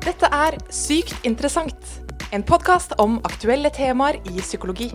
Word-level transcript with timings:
Dette 0.00 0.28
er 0.32 0.54
Sykt 0.72 1.26
interessant, 1.28 1.88
en 2.32 2.40
podkast 2.40 2.94
om 3.02 3.18
aktuelle 3.28 3.68
temaer 3.68 4.16
i 4.24 4.40
psykologi. 4.40 4.86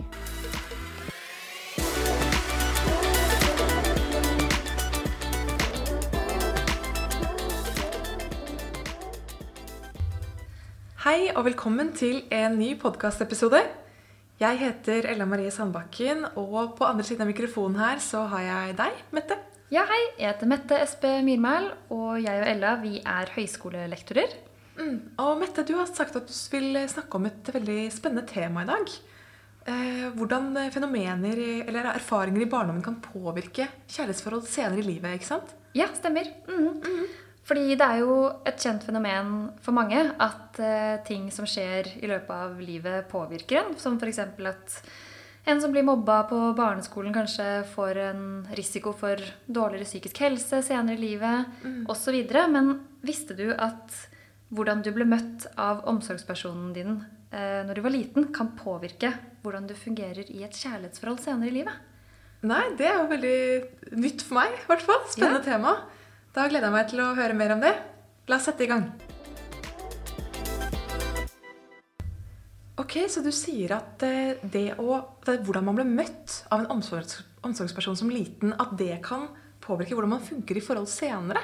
Hei 11.04 11.30
og 11.36 11.44
velkommen 11.46 11.92
til 11.94 12.24
en 12.34 12.58
ny 12.58 12.72
podkastepisode. 12.74 13.60
Jeg 14.42 14.58
heter 14.58 15.06
Ella 15.12 15.28
Marie 15.30 15.54
Sandbakken, 15.54 16.26
og 16.34 16.74
på 16.80 16.88
andre 16.88 17.06
siden 17.06 17.22
av 17.22 17.30
mikrofonen 17.30 17.78
her 17.78 18.02
så 18.02 18.24
har 18.34 18.42
jeg 18.48 18.74
deg, 18.82 18.98
Mette. 19.14 19.38
Ja, 19.70 19.86
hei. 19.86 20.02
Jeg 20.18 20.32
heter 20.32 20.50
Mette 20.50 20.82
Espe 20.82 21.14
Myrmæl, 21.22 21.70
og 21.94 22.18
jeg 22.26 22.42
og 22.42 22.50
Ella 22.56 22.74
vi 22.82 22.98
er 23.06 23.30
høyskolelektorer. 23.38 24.34
Mm. 24.78 24.96
Og 25.22 25.38
Mette, 25.40 25.64
du 25.66 25.74
har 25.78 25.86
sagt 25.88 26.16
at 26.16 26.26
du 26.28 26.34
vil 26.52 26.76
snakke 26.88 27.14
om 27.18 27.26
et 27.26 27.52
veldig 27.54 27.90
spennende 27.94 28.26
tema 28.28 28.62
i 28.62 28.70
dag. 28.70 28.90
Eh, 29.66 30.10
hvordan 30.14 30.52
fenomener 30.70 31.40
eller 31.66 31.88
erfaringer 31.96 32.44
i 32.44 32.50
barndommen 32.50 32.84
kan 32.86 33.00
påvirke 33.02 33.66
kjærlighetsforhold 33.90 34.44
senere 34.46 34.78
i 34.78 34.86
livet. 34.86 35.16
ikke 35.18 35.26
sant? 35.32 35.54
Ja, 35.74 35.88
stemmer. 35.96 36.28
Mhm. 36.48 37.06
Fordi 37.46 37.76
det 37.78 37.86
er 37.86 37.98
jo 38.00 38.14
et 38.44 38.58
kjent 38.58 38.82
fenomen 38.82 39.52
for 39.62 39.70
mange 39.72 40.00
at 40.18 40.58
eh, 40.58 40.96
ting 41.06 41.28
som 41.30 41.46
skjer 41.46 41.92
i 42.02 42.08
løpet 42.10 42.30
av 42.30 42.56
livet, 42.60 43.06
påvirker 43.08 43.60
en. 43.60 43.76
Som 43.78 43.98
f.eks. 44.00 44.18
at 44.18 44.80
en 45.46 45.60
som 45.62 45.70
blir 45.70 45.84
mobba 45.86 46.24
på 46.26 46.40
barneskolen, 46.58 47.14
kanskje 47.14 47.64
får 47.70 48.00
en 48.02 48.24
risiko 48.58 48.90
for 48.92 49.16
dårligere 49.46 49.86
psykisk 49.86 50.18
helse 50.24 50.58
senere 50.66 50.98
i 50.98 51.04
livet, 51.04 51.46
Mm. 51.62 51.86
osv. 51.88 52.16
Men 52.50 52.80
visste 53.02 53.36
du 53.36 53.52
at 53.54 53.94
hvordan 54.54 54.82
du 54.86 54.92
ble 54.94 55.06
møtt 55.08 55.48
av 55.58 55.82
omsorgspersonen 55.90 56.72
din 56.76 56.92
eh, 57.32 57.62
når 57.66 57.74
du 57.74 57.82
var 57.86 57.94
liten, 57.94 58.28
kan 58.32 58.52
påvirke 58.58 59.12
hvordan 59.42 59.66
du 59.66 59.74
fungerer 59.78 60.28
i 60.30 60.44
et 60.46 60.54
kjærlighetsforhold 60.54 61.20
senere 61.24 61.50
i 61.50 61.56
livet? 61.60 61.82
Nei, 62.46 62.62
det 62.78 62.86
er 62.86 63.00
jo 63.00 63.08
veldig 63.10 63.98
nytt 63.98 64.22
for 64.22 64.38
meg. 64.38 64.54
i 64.54 64.68
hvert 64.68 64.84
fall. 64.86 65.02
Spennende 65.10 65.42
tema. 65.42 65.72
Da 66.36 66.46
gleder 66.50 66.68
jeg 66.68 66.76
meg 66.76 66.88
til 66.92 67.02
å 67.02 67.14
høre 67.16 67.34
mer 67.34 67.54
om 67.56 67.62
det. 67.64 67.72
La 68.28 68.36
oss 68.38 68.46
sette 68.46 68.66
i 68.66 68.70
gang. 68.70 68.86
Ok, 72.76 72.98
Så 73.08 73.22
du 73.24 73.32
sier 73.32 73.72
at 73.78 74.02
eh, 74.04 74.36
det 74.52 74.76
å, 74.78 74.98
det, 75.24 75.38
hvordan 75.46 75.64
man 75.64 75.78
ble 75.78 75.86
møtt 75.88 76.42
av 76.52 76.60
en 76.62 76.70
omsorgs, 76.76 77.22
omsorgsperson 77.46 77.96
som 77.98 78.12
liten, 78.12 78.52
at 78.60 78.76
det 78.78 78.98
kan 79.06 79.30
påvirke 79.64 79.96
hvordan 79.96 80.12
man 80.18 80.22
funker 80.26 80.58
i 80.60 80.62
forhold 80.62 80.90
senere? 80.92 81.40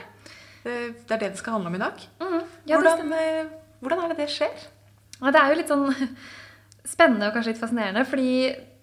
Det, 0.62 0.74
Det 1.08 1.16
er 1.16 1.22
det 1.24 1.32
det 1.32 1.40
skal 1.40 1.56
handle 1.56 1.72
om 1.72 1.78
i 1.80 1.82
dag. 1.82 2.04
Mhm. 2.20 2.51
Ja, 2.68 2.78
hvordan, 2.78 3.12
eh, 3.16 3.46
hvordan 3.82 4.04
er 4.04 4.12
det 4.12 4.22
det 4.24 4.30
skjer? 4.32 4.68
Ja, 5.20 5.30
det 5.30 5.40
er 5.40 5.52
jo 5.52 5.58
litt 5.60 5.72
sånn 5.72 5.88
spennende 6.94 7.28
og 7.28 7.36
kanskje 7.36 7.54
litt 7.54 7.62
fascinerende, 7.62 8.04
fordi 8.08 8.34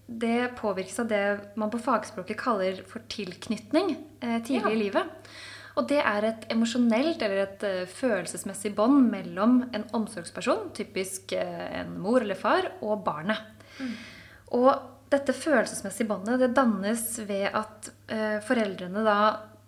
det 0.10 0.56
påvirkes 0.58 1.00
av 1.04 1.10
det 1.12 1.24
man 1.60 1.70
på 1.70 1.82
fagspråket 1.84 2.40
kaller 2.40 2.82
for 2.90 3.06
tilknytning 3.12 3.94
eh, 4.22 4.40
tidlig 4.42 4.66
Ja. 4.66 4.74
i 4.74 4.84
livet. 4.84 5.32
Og 5.78 5.88
det 5.88 6.00
er 6.02 6.26
et 6.28 6.46
emosjonelt 6.52 7.22
eller 7.24 7.44
et 7.46 7.62
uh, 7.64 7.84
følelsesmessig 7.88 8.74
bånd 8.76 9.06
mellom 9.14 9.62
en 9.72 9.86
omsorgsperson, 9.96 10.74
typisk 10.76 11.32
uh, 11.38 11.68
en 11.80 11.94
mor 12.02 12.20
eller 12.26 12.36
far, 12.36 12.68
og 12.82 13.06
barnet. 13.06 13.40
Og 14.58 14.74
dette 15.14 15.32
følelsesmessige 15.34 16.10
båndet 16.10 16.42
det 16.42 16.52
dannes 16.58 17.06
ved 17.30 17.48
at 17.54 17.92
uh, 18.12 18.42
foreldrene 18.44 19.06
da 19.06 19.20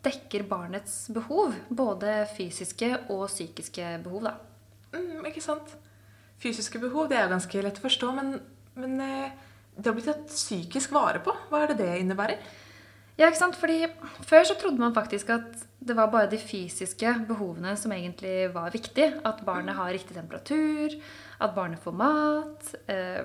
dekker 0.06 0.48
barnets 0.50 1.06
behov, 1.14 1.54
både 1.70 2.24
fysiske 2.36 2.90
og 3.14 3.28
psykiske 3.30 4.00
behov. 4.04 4.30
da. 4.30 4.34
Mm, 4.96 5.26
ikke 5.30 5.44
sant? 5.44 5.76
Fysiske 6.42 6.82
behov 6.82 7.10
det 7.12 7.20
er 7.20 7.30
ganske 7.32 7.62
lett 7.64 7.78
å 7.78 7.86
forstå, 7.86 8.12
men, 8.18 8.34
men 8.82 8.98
eh, 9.06 9.38
det 9.78 9.88
har 9.88 9.98
blitt 9.98 10.10
tatt 10.10 10.34
psykisk 10.34 10.94
vare 10.96 11.22
på. 11.24 11.36
Hva 11.52 11.64
er 11.64 11.72
det 11.72 11.84
det 11.84 11.94
innebærer? 12.02 12.42
Ja, 13.20 13.28
ikke 13.28 13.42
sant? 13.42 13.58
Fordi 13.60 13.86
Før 14.26 14.48
så 14.48 14.56
trodde 14.58 14.82
man 14.82 14.96
faktisk 14.96 15.30
at 15.36 15.68
det 15.82 15.96
var 15.98 16.12
bare 16.14 16.30
de 16.30 16.38
fysiske 16.38 17.12
behovene 17.28 17.74
som 17.78 17.94
egentlig 17.94 18.52
var 18.54 18.74
viktig. 18.74 19.08
At 19.26 19.42
barnet 19.46 19.78
har 19.78 19.94
riktig 19.94 20.16
temperatur, 20.18 20.94
at 21.42 21.56
barnet 21.56 21.82
får 21.82 21.96
mat, 21.98 22.74
eh, 22.90 23.22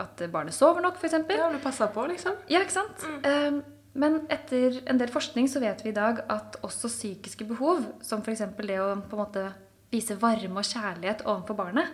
at 0.00 0.22
barnet 0.32 0.56
sover 0.56 0.84
nok, 0.84 1.00
f.eks. 1.00 1.18
Ja, 1.28 1.50
du 1.52 1.58
passa 1.62 1.88
på, 1.92 2.06
liksom? 2.08 2.36
Ja, 2.48 2.62
ikke 2.64 2.78
sant? 2.80 3.04
Eh, 3.24 3.60
Men 3.98 4.20
etter 4.30 4.78
en 4.86 5.00
del 5.00 5.10
forskning 5.10 5.48
så 5.50 5.62
vet 5.62 5.82
vi 5.84 5.90
i 5.90 5.96
dag 5.96 6.22
at 6.30 6.60
også 6.66 6.90
psykiske 6.90 7.46
behov, 7.48 7.82
som 8.04 8.22
f.eks. 8.22 8.44
det 8.60 8.78
å 8.78 8.92
på 9.02 9.18
en 9.18 9.24
måte 9.24 9.44
vise 9.90 10.14
varme 10.20 10.62
og 10.62 10.68
kjærlighet 10.68 11.24
overfor 11.26 11.58
barnet, 11.58 11.90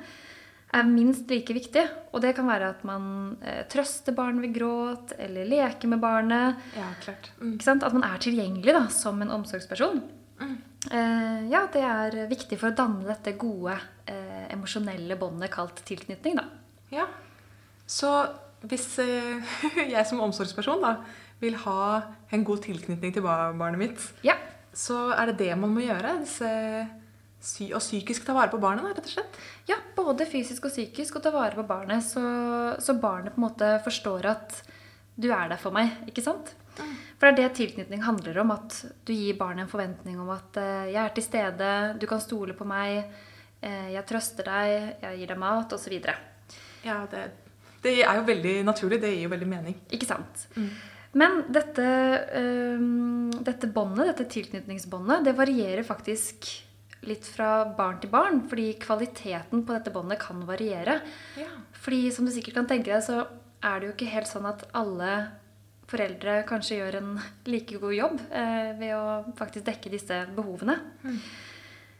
er 0.74 0.88
minst 0.88 1.30
like 1.30 1.54
viktig. 1.54 1.84
Og 2.12 2.20
det 2.24 2.34
kan 2.36 2.48
være 2.50 2.72
at 2.74 2.84
man 2.86 3.06
eh, 3.46 3.62
trøster 3.70 4.16
barn 4.16 4.42
ved 4.42 4.52
gråt, 4.56 5.14
eller 5.22 5.48
leker 5.48 5.90
med 5.90 6.02
barnet. 6.02 6.60
Ja, 6.76 6.90
klart. 7.04 7.30
Mm. 7.40 7.56
At 7.62 7.96
man 7.96 8.06
er 8.10 8.22
tilgjengelig 8.22 8.74
da, 8.76 8.84
som 8.92 9.22
en 9.22 9.32
omsorgsperson. 9.38 10.02
Eh, 10.90 11.40
ja, 11.48 11.64
det 11.72 11.82
er 11.86 12.16
viktig 12.28 12.58
for 12.60 12.72
å 12.72 12.76
danne 12.76 13.06
dette 13.08 13.36
gode 13.40 13.76
eh, 14.10 14.46
emosjonelle 14.52 15.16
båndet 15.20 15.52
kalt 15.54 15.80
tilknytning. 15.88 16.36
Da. 16.40 16.48
Ja. 16.92 17.06
Så 17.86 18.10
hvis 18.68 18.90
eh, 19.02 19.54
jeg 19.94 20.04
som 20.08 20.22
omsorgsperson 20.24 20.84
da, 20.84 20.98
vil 21.40 21.56
ha 21.64 22.02
en 22.32 22.44
god 22.46 22.62
tilknytning 22.64 23.12
til 23.14 23.22
barnet 23.26 23.78
mitt, 23.78 24.04
Ja, 24.26 24.36
så 24.74 25.10
er 25.14 25.30
det 25.32 25.38
det 25.38 25.52
man 25.58 25.74
må 25.74 25.80
gjøre? 25.84 26.18
Disse 26.24 26.50
og 27.74 27.82
psykisk 27.82 28.24
ta 28.24 28.32
vare 28.32 28.48
på 28.48 28.56
barnet, 28.62 28.86
rett 28.96 29.04
og 29.04 29.12
slett? 29.12 29.34
ja, 29.68 29.76
både 29.96 30.24
fysisk 30.26 30.64
og 30.64 30.72
psykisk, 30.72 31.16
og 31.18 31.22
ta 31.26 31.30
vare 31.34 31.54
på 31.58 31.66
barnet, 31.68 32.00
så, 32.02 32.22
så 32.80 32.94
barnet 32.96 33.34
på 33.34 33.40
en 33.42 33.44
måte 33.48 33.68
forstår 33.84 34.30
at 34.30 34.62
du 35.16 35.28
er 35.30 35.50
der 35.52 35.60
for 35.60 35.70
meg. 35.76 35.92
ikke 36.08 36.24
sant? 36.24 36.54
For 36.74 37.28
det 37.28 37.28
er 37.30 37.36
det 37.36 37.50
tilknytning 37.60 38.00
handler 38.02 38.40
om. 38.42 38.50
At 38.50 38.80
du 39.06 39.12
gir 39.14 39.36
barnet 39.38 39.62
en 39.66 39.70
forventning 39.70 40.16
om 40.18 40.32
at 40.34 40.56
eh, 40.58 40.88
jeg 40.90 40.98
er 41.04 41.12
til 41.14 41.22
stede, 41.28 41.68
du 42.00 42.06
kan 42.10 42.18
stole 42.24 42.56
på 42.58 42.66
meg, 42.66 43.04
eh, 43.62 43.92
jeg 43.94 44.06
trøster 44.08 44.48
deg, 44.48 44.96
jeg 45.04 45.20
gir 45.20 45.30
deg 45.34 45.38
mat, 45.38 45.76
osv. 45.76 45.94
Ja, 46.84 46.96
det, 47.12 47.22
det 47.84 47.94
er 48.02 48.18
jo 48.18 48.24
veldig 48.26 48.56
naturlig. 48.66 48.98
Det 49.04 49.12
gir 49.14 49.28
jo 49.28 49.34
veldig 49.36 49.50
mening. 49.52 49.76
Ikke 49.94 50.08
sant? 50.08 50.48
Men 51.14 51.44
dette, 51.54 51.86
øhm, 52.34 53.30
dette 53.46 53.70
båndet, 53.70 54.10
dette 54.10 54.26
tilknytningsbåndet, 54.34 55.24
det 55.28 55.36
varierer 55.38 55.86
faktisk 55.86 56.48
litt 57.06 57.26
fra 57.28 57.64
barn 57.76 58.00
til 58.02 58.10
barn. 58.10 58.42
Fordi 58.50 58.72
kvaliteten 58.82 59.62
på 59.62 59.76
dette 59.76 59.92
båndet 59.94 60.20
kan 60.22 60.42
variere. 60.48 61.00
Ja. 61.38 61.50
Fordi 61.84 62.10
som 62.14 62.26
du 62.26 62.34
sikkert 62.34 62.58
kan 62.58 62.68
tenke 62.70 62.90
deg, 62.90 63.04
så 63.06 63.22
er 63.64 63.80
det 63.80 63.88
jo 63.88 63.94
ikke 63.94 64.12
helt 64.12 64.30
sånn 64.30 64.50
at 64.50 64.66
alle 64.76 65.14
foreldre 65.88 66.38
kanskje 66.48 66.78
gjør 66.78 66.98
en 67.00 67.10
like 67.50 67.78
god 67.80 67.94
jobb 67.94 68.22
eh, 68.32 68.70
ved 68.78 68.94
å 68.96 69.34
faktisk 69.38 69.66
dekke 69.68 69.92
disse 69.92 70.20
behovene. 70.36 70.78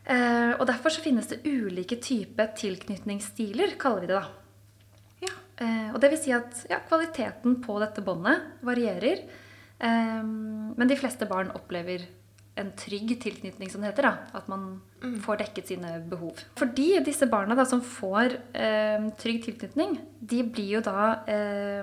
Eh, 0.05 0.53
og 0.57 0.65
derfor 0.69 0.93
så 0.93 1.05
finnes 1.05 1.29
det 1.31 1.43
ulike 1.45 2.01
typer 2.03 2.51
tilknytningsstiler, 2.59 3.77
kaller 3.81 4.05
vi 4.05 4.11
det 4.11 4.19
da. 4.19 4.44
Eh, 5.57 5.89
og 5.93 6.01
det 6.03 6.11
vil 6.15 6.23
si 6.23 6.35
at 6.35 6.65
ja, 6.71 6.81
kvaliteten 6.89 7.61
på 7.63 7.79
dette 7.83 8.03
båndet 8.05 8.61
varierer. 8.67 9.25
Eh, 9.79 10.23
men 10.25 10.91
de 10.91 10.99
fleste 10.99 11.29
barn 11.31 11.53
opplever 11.55 12.07
en 12.55 12.71
trygg 12.79 13.17
tilknytning, 13.23 13.71
som 13.71 13.83
det 13.83 13.91
heter. 13.91 14.07
da, 14.07 14.39
At 14.39 14.49
man 14.49 14.83
får 15.25 15.41
dekket 15.43 15.73
sine 15.73 15.97
behov. 16.11 16.39
Fordi 16.59 17.01
disse 17.05 17.27
barna 17.31 17.57
da, 17.59 17.65
som 17.67 17.83
får 17.83 18.37
eh, 18.55 19.09
trygg 19.19 19.43
tilknytning, 19.45 19.97
de 20.21 20.43
blir 20.47 20.77
jo 20.77 20.83
da 20.87 21.25
eh, 21.31 21.83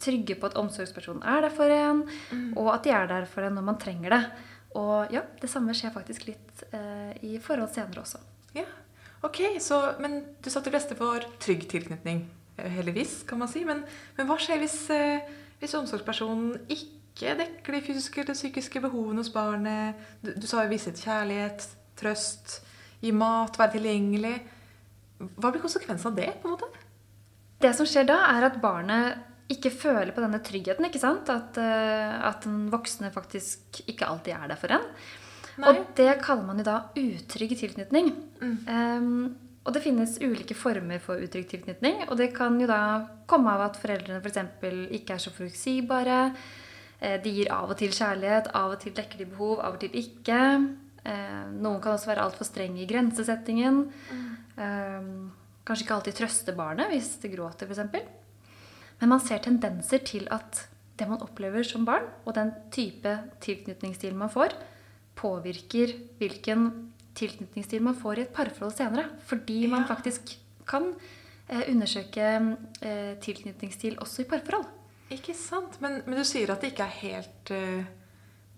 trygge 0.00 0.38
på 0.40 0.48
at 0.48 0.56
omsorgspersonen 0.60 1.24
er 1.28 1.44
der 1.44 1.54
for 1.54 1.74
en, 1.74 2.02
og 2.56 2.72
at 2.72 2.88
de 2.88 2.94
er 2.96 3.10
der 3.10 3.28
for 3.28 3.44
en 3.44 3.58
når 3.58 3.68
man 3.68 3.80
trenger 3.80 4.16
det. 4.16 4.22
Og 4.78 5.12
ja, 5.12 5.24
det 5.40 5.50
samme 5.52 5.76
skjer 5.76 5.92
faktisk 5.94 6.28
litt 6.28 6.64
eh, 6.72 7.12
i 7.24 7.36
forhold 7.42 7.72
senere 7.74 8.04
også. 8.04 8.20
Ja, 8.56 8.66
ok. 9.24 9.42
Så, 9.60 9.80
men 10.00 10.22
du 10.40 10.50
sa 10.52 10.64
til 10.64 10.74
beste 10.74 10.96
for 10.98 11.24
trygg 11.42 11.68
tilknytning. 11.68 12.24
Eh, 12.58 12.70
Heldigvis, 12.78 13.22
kan 13.28 13.40
man 13.42 13.50
si. 13.50 13.64
Men, 13.68 13.84
men 14.18 14.28
hva 14.28 14.38
skjer 14.40 14.60
hvis, 14.62 14.78
eh, 14.94 15.28
hvis 15.62 15.76
omsorgspersonen 15.78 16.56
ikke 16.68 17.36
dekker 17.38 17.74
de 17.74 17.82
fysiske 17.86 18.22
eller 18.22 18.36
psykiske 18.38 18.82
behovene 18.84 19.22
hos 19.22 19.32
barnet? 19.34 19.98
Du, 20.22 20.34
du 20.36 20.46
sa 20.50 20.64
jo 20.64 20.72
vise 20.72 20.94
kjærlighet, 20.94 21.66
trøst, 21.98 22.60
gi 23.02 23.14
mat, 23.14 23.58
være 23.58 23.76
tilgjengelig. 23.78 24.36
Hva 25.38 25.50
blir 25.50 25.62
konsekvensen 25.62 26.12
av 26.12 26.18
det? 26.18 26.28
på 26.42 26.50
en 26.50 26.54
måte? 26.54 26.86
Det 27.58 27.72
som 27.74 27.88
skjer 27.90 28.06
da, 28.06 28.20
er 28.36 28.46
at 28.46 28.60
barnet 28.62 29.24
ikke 29.50 29.72
føler 29.72 30.12
på 30.12 30.22
denne 30.22 30.40
tryggheten. 30.44 30.84
ikke 30.86 31.00
sant? 31.02 31.30
At, 31.32 31.56
eh, 31.58 32.14
at 32.28 32.44
den 32.44 32.68
voksne 32.72 33.10
faktisk 33.14 33.82
ikke 33.88 34.06
alltid 34.06 34.36
er 34.36 34.52
der 34.52 34.60
for 34.60 34.74
en. 34.76 34.84
Nei. 35.58 35.72
Og 35.72 35.88
det 35.98 36.20
kaller 36.22 36.46
man 36.46 36.60
jo 36.60 36.66
da 36.68 36.76
utrygg 36.94 37.56
tilknytning. 37.58 38.12
Em, 38.70 39.34
og 39.66 39.74
det 39.74 39.82
finnes 39.84 40.16
ulike 40.22 40.56
former 40.56 41.00
for 41.02 41.20
utrygg 41.20 41.48
tilknytning. 41.50 42.06
Og 42.08 42.16
det 42.20 42.30
kan 42.36 42.56
jo 42.60 42.68
da 42.70 42.80
komme 43.28 43.52
av 43.52 43.66
at 43.66 43.80
foreldrene 43.80 44.22
f.eks. 44.22 44.38
ikke 44.96 45.16
er 45.16 45.22
så 45.22 45.32
forutsigbare. 45.34 46.20
Eh, 47.00 47.18
De 47.22 47.32
gir 47.34 47.50
av 47.52 47.70
og 47.74 47.76
til 47.80 47.92
kjærlighet, 47.92 48.52
av 48.56 48.76
og 48.76 48.80
til 48.80 48.94
dekker 48.96 49.20
de 49.20 49.28
behov, 49.28 49.58
av 49.60 49.76
og 49.76 49.82
til 49.82 49.92
ikke. 49.98 50.40
Eh, 51.04 51.42
Noen 51.58 51.82
kan 51.84 51.92
også 51.94 52.12
være 52.12 52.24
altfor 52.24 52.48
strenge 52.48 52.82
i 52.82 52.88
grensesettingen. 52.88 53.84
Mm. 54.10 55.30
kanskje 55.62 55.84
ikke 55.84 55.94
alltid 55.94 56.16
trøste 56.18 56.52
barnet 56.56 56.88
hvis 56.90 57.12
det 57.22 57.30
gråter, 57.36 57.68
f.eks. 57.68 58.08
Men 58.98 59.12
man 59.12 59.20
ser 59.22 59.38
tendenser 59.44 60.00
til 60.02 60.26
at 60.34 60.64
det 60.98 61.06
man 61.06 61.22
opplever 61.22 61.62
som 61.62 61.84
barn, 61.86 62.08
og 62.26 62.34
den 62.34 62.50
type 62.74 63.12
tilknytningsstil 63.44 64.16
man 64.18 64.32
får, 64.32 64.56
påvirker 65.18 65.92
hvilken 66.18 66.87
tilknytningsstil 67.18 67.82
man 67.84 67.96
får 67.98 68.18
i 68.18 68.26
et 68.26 68.32
parforhold 68.34 68.74
senere. 68.78 69.08
Fordi 69.26 69.66
man 69.66 69.82
Ja. 69.84 69.90
faktisk 69.94 70.36
kan 70.68 70.92
eh, 71.48 71.62
undersøke 71.72 72.26
eh, 72.82 73.14
tilknytningsstil 73.24 73.98
også 73.98 74.22
i 74.24 74.28
parforhold. 74.30 74.66
Ikke 75.10 75.34
sant? 75.34 75.78
Men, 75.80 76.02
men 76.06 76.18
du 76.20 76.24
sier 76.28 76.50
at 76.52 76.60
det 76.60 76.72
ikke 76.74 76.84
er 76.84 76.98
helt 77.02 77.50
eh, 77.56 77.84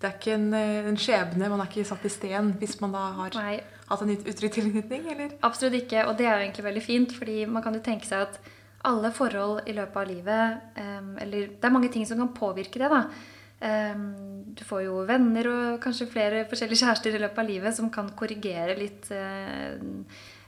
Det 0.01 0.09
er 0.09 0.15
ikke 0.17 0.33
en, 0.33 0.53
en 0.89 0.97
skjebne, 0.97 1.49
man 1.49 1.61
er 1.61 1.67
ikke 1.69 1.85
satt 1.85 2.05
i 2.05 2.09
sten 2.09 2.47
hvis 2.57 2.79
man 2.81 2.91
da 2.95 3.03
har 3.19 3.35
Nei, 3.37 3.59
hatt 3.87 4.01
en 4.01 4.09
utrygg 4.17 4.51
tilknytning, 4.55 5.03
eller? 5.13 5.35
Absolutt 5.45 5.77
ikke, 5.77 6.07
og 6.09 6.17
det 6.17 6.25
er 6.25 6.39
jo 6.39 6.45
egentlig 6.47 6.65
veldig 6.65 6.81
fint, 6.83 7.13
fordi 7.13 7.35
man 7.45 7.61
kan 7.61 7.77
jo 7.77 7.83
tenke 7.85 8.09
seg 8.09 8.23
at 8.25 8.39
alle 8.89 9.11
forhold 9.13 9.61
i 9.69 9.75
løpet 9.77 9.99
av 10.01 10.07
livet 10.09 10.79
Eller 11.21 11.51
det 11.53 11.67
er 11.69 11.75
mange 11.75 11.91
ting 11.93 12.07
som 12.09 12.17
kan 12.17 12.31
påvirke 12.33 12.81
det, 12.81 12.89
da. 12.89 13.03
Em, 13.61 14.05
du 14.57 14.63
får 14.65 14.87
jo 14.87 15.03
venner 15.05 15.47
og 15.51 15.79
kanskje 15.83 16.09
flere 16.09 16.45
forskjellige 16.49 16.81
kjærester 16.81 17.13
i 17.13 17.21
løpet 17.21 17.43
av 17.43 17.49
livet 17.49 17.77
som 17.77 17.91
kan 17.93 18.09
korrigere 18.17 18.73
litt 18.79 19.11
eh, 19.13 19.77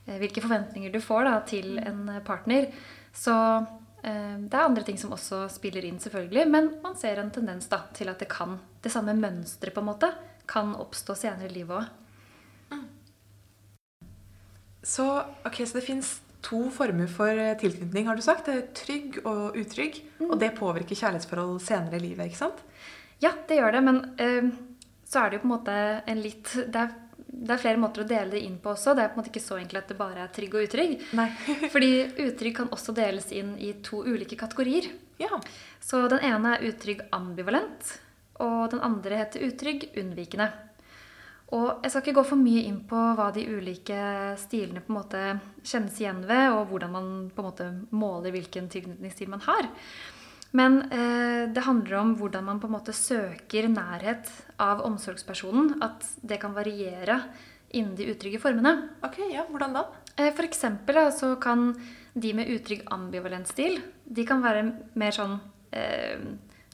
hvilke 0.07 0.41
forventninger 0.41 0.89
du 0.91 0.97
får 1.03 1.29
da, 1.29 1.35
til 1.47 1.77
en 1.83 2.09
partner. 2.25 2.71
Så 3.13 3.35
eh, 4.01 4.35
det 4.41 4.57
er 4.57 4.65
andre 4.65 4.85
ting 4.87 4.97
som 4.97 5.13
også 5.13 5.45
spiller 5.53 5.85
inn, 5.85 6.01
selvfølgelig. 6.01 6.47
Men 6.49 6.71
man 6.81 6.97
ser 6.99 7.21
en 7.21 7.31
tendens 7.33 7.69
da, 7.69 7.83
til 7.93 8.09
at 8.09 8.23
det 8.23 8.31
kan, 8.33 8.57
det 8.81 8.91
samme 8.93 9.13
mønsteret 9.19 9.77
på 9.77 9.83
en 9.83 9.91
måte, 9.93 10.09
kan 10.49 10.73
oppstå 10.75 11.15
senere 11.15 11.51
i 11.51 11.57
livet 11.61 11.83
òg. 11.83 11.91
Så, 14.83 15.05
okay, 15.47 15.63
så 15.63 15.77
det 15.77 15.85
fins 15.85 16.17
to 16.43 16.65
former 16.73 17.07
for 17.07 17.29
eh, 17.29 17.53
tilknytning, 17.61 18.09
har 18.09 18.17
du 18.19 18.25
sagt. 18.25 18.49
Det 18.49 18.57
er 18.57 18.67
trygg 18.75 19.21
og 19.23 19.55
utrygg. 19.55 20.01
Og 20.27 20.35
det 20.41 20.55
påvirker 20.57 20.97
kjærlighetsforhold 20.97 21.61
senere 21.63 22.01
i 22.01 22.03
livet, 22.09 22.27
ikke 22.27 22.41
sant? 22.41 22.59
Ja, 23.23 23.31
det 23.47 23.59
gjør 23.59 23.77
det, 23.77 23.81
men 23.85 24.01
uh, 24.19 24.51
så 25.07 25.23
er 25.23 25.31
det 25.31 25.39
jo 25.39 25.45
på 25.45 25.49
en 25.49 25.55
måte 25.55 25.77
en 26.09 26.21
litt 26.23 26.51
det 26.57 26.81
er, 26.81 26.93
det 27.33 27.55
er 27.55 27.61
flere 27.61 27.81
måter 27.81 28.03
å 28.03 28.07
dele 28.07 28.35
det 28.35 28.43
inn 28.45 28.59
på 28.61 28.73
også. 28.73 28.93
Det 28.93 29.03
er 29.03 29.11
på 29.11 29.17
en 29.17 29.23
måte 29.23 29.31
ikke 29.31 29.43
så 29.43 29.57
enkelt 29.59 29.83
at 29.83 29.93
det 29.93 29.99
bare 29.99 30.25
er 30.25 30.33
trygg 30.35 30.57
og 30.57 30.67
utrygg. 30.67 30.97
Nei. 31.17 31.29
Fordi 31.73 31.91
utrygg 32.25 32.57
kan 32.59 32.71
også 32.73 32.95
deles 32.97 33.31
inn 33.35 33.55
i 33.57 33.73
to 33.85 34.03
ulike 34.05 34.37
kategorier. 34.39 34.91
ja. 35.21 35.41
Så 35.83 36.05
den 36.07 36.23
ene 36.23 36.55
er 36.55 36.67
utrygg 36.69 37.01
ambivalent, 37.11 37.89
og 38.43 38.69
den 38.71 38.83
andre 38.85 39.17
heter 39.19 39.43
utrygg 39.49 39.89
unnvikende. 39.99 40.47
Og 41.53 41.83
jeg 41.83 41.91
skal 41.91 42.01
ikke 42.01 42.15
gå 42.17 42.23
for 42.31 42.41
mye 42.41 42.63
inn 42.65 42.79
på 42.89 42.99
hva 43.17 43.27
de 43.35 43.43
ulike 43.45 43.97
stilene 44.41 44.81
på 44.81 44.93
en 44.93 44.97
måte 44.97 45.21
kjennes 45.61 45.99
igjen 46.01 46.23
ved, 46.25 46.47
og 46.55 46.71
hvordan 46.71 46.93
man 46.95 47.09
på 47.35 47.43
en 47.43 47.49
måte 47.49 47.67
måler 47.93 48.33
hvilken 48.33 48.71
tilknytningsstil 48.73 49.29
man 49.29 49.43
har. 49.45 49.67
Men 50.53 50.81
eh, 50.93 51.49
det 51.49 51.65
handler 51.65 51.97
om 51.97 52.13
hvordan 52.19 52.45
man 52.45 52.59
på 52.61 52.69
en 52.69 52.75
måte 52.75 52.93
søker 52.93 53.65
nærhet 53.71 54.29
av 54.61 54.83
omsorgspersonen. 54.85 55.79
At 55.81 56.05
det 56.21 56.37
kan 56.43 56.53
variere 56.53 57.19
innen 57.73 57.95
de 57.97 58.11
utrygge 58.13 58.41
formene. 58.41 58.75
Ok, 59.05 59.17
ja, 59.33 59.47
hvordan 59.49 59.73
da? 59.73 59.87
Eh, 60.15 60.29
For 60.33 60.45
eksempel 60.45 60.99
så 61.15 61.33
kan 61.41 61.71
de 62.13 62.33
med 62.37 62.51
utrygg 62.53 62.83
ambivalent 62.93 63.49
stil, 63.49 63.79
de 64.05 64.25
kan 64.29 64.43
være 64.45 64.67
mer 64.93 65.15
sånn 65.15 65.39
eh, 65.73 66.19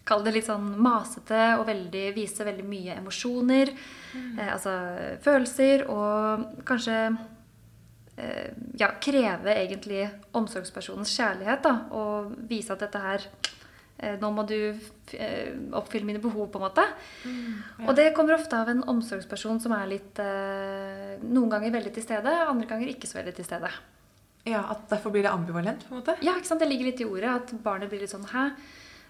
Kall 0.10 0.24
det 0.26 0.32
litt 0.34 0.48
sånn 0.48 0.72
masete 0.82 1.38
og 1.60 1.68
veldig, 1.68 2.08
vise 2.16 2.42
veldig 2.48 2.64
mye 2.66 2.96
emosjoner. 2.98 3.70
Eh, 4.16 4.48
altså 4.56 4.72
følelser 5.22 5.84
og 5.94 6.64
kanskje 6.66 6.96
eh, 8.18 8.48
ja, 8.80 8.90
kreve 8.98 9.54
egentlig 9.54 10.08
omsorgspersonens 10.34 11.14
kjærlighet. 11.14 11.62
da, 11.62 11.76
Og 11.94 12.34
vise 12.50 12.74
at 12.74 12.82
dette 12.88 13.04
her 13.04 13.28
Nå 14.00 14.32
må 14.32 14.46
du 14.48 14.56
eh, 14.56 15.52
oppfylle 15.76 16.08
mine 16.08 16.22
behov, 16.24 16.48
på 16.52 16.60
en 16.60 16.66
måte. 16.68 16.86
Og 17.86 17.94
det 17.98 18.12
kommer 18.16 18.38
ofte 18.38 18.60
av 18.60 18.72
en 18.72 18.84
omsorgsperson 18.94 19.60
som 19.64 19.76
er 19.76 19.90
litt 19.92 20.22
eh, 20.24 21.18
Noen 21.26 21.52
ganger 21.52 21.74
veldig 21.76 21.92
til 21.96 22.06
stede, 22.06 22.36
andre 22.46 22.70
ganger 22.70 22.92
ikke 22.94 23.10
så 23.10 23.20
veldig 23.20 23.36
til 23.40 23.48
stede. 23.48 23.72
Ja, 24.48 24.64
at 24.72 24.88
Derfor 24.92 25.12
blir 25.12 25.26
det 25.26 25.34
ambivalent? 25.34 25.84
på 25.88 25.94
en 25.94 26.00
måte? 26.00 26.16
Ja, 26.24 26.38
ikke 26.38 26.48
sant? 26.48 26.64
Det 26.64 26.70
ligger 26.70 26.92
litt 26.92 27.04
i 27.04 27.08
ordet 27.10 27.34
at 27.34 27.52
barnet 27.64 27.92
blir 27.92 28.02
litt 28.04 28.14
sånn 28.14 28.28
Hæ, 28.32 28.50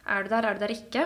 er 0.10 0.26
du 0.26 0.32
der, 0.34 0.48
er 0.48 0.58
du 0.58 0.64
der 0.66 0.74
ikke? 0.74 1.06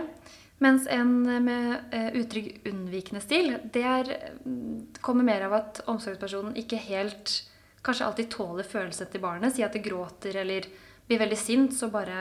Mens 0.63 0.87
en 0.87 1.11
med 1.43 1.91
eh, 1.91 2.13
utrygg 2.21 2.69
unnvikende 2.69 3.21
stil, 3.23 3.57
det 3.73 3.83
er, 3.83 4.11
mm, 4.45 5.01
kommer 5.03 5.27
mer 5.27 5.49
av 5.49 5.57
at 5.59 5.83
omsorgspersonen 5.91 6.55
ikke 6.61 6.79
helt 6.87 7.41
Kanskje 7.83 8.05
alltid 8.07 8.29
tåler 8.31 8.63
følelsene 8.63 9.11
til 9.11 9.19
barnet. 9.19 9.51
Si 9.57 9.63
at 9.65 9.73
det 9.75 9.81
gråter 9.83 10.37
eller 10.39 10.63
blir 11.03 11.19
veldig 11.19 11.35
sint, 11.35 11.73
så 11.75 11.89
bare 11.91 12.15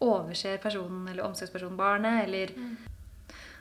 overser 0.00 0.58
personen 0.62 1.06
eller 1.08 1.24
omsorgspersonen 1.26 1.76
barnet. 1.78 2.24
Eller 2.26 2.52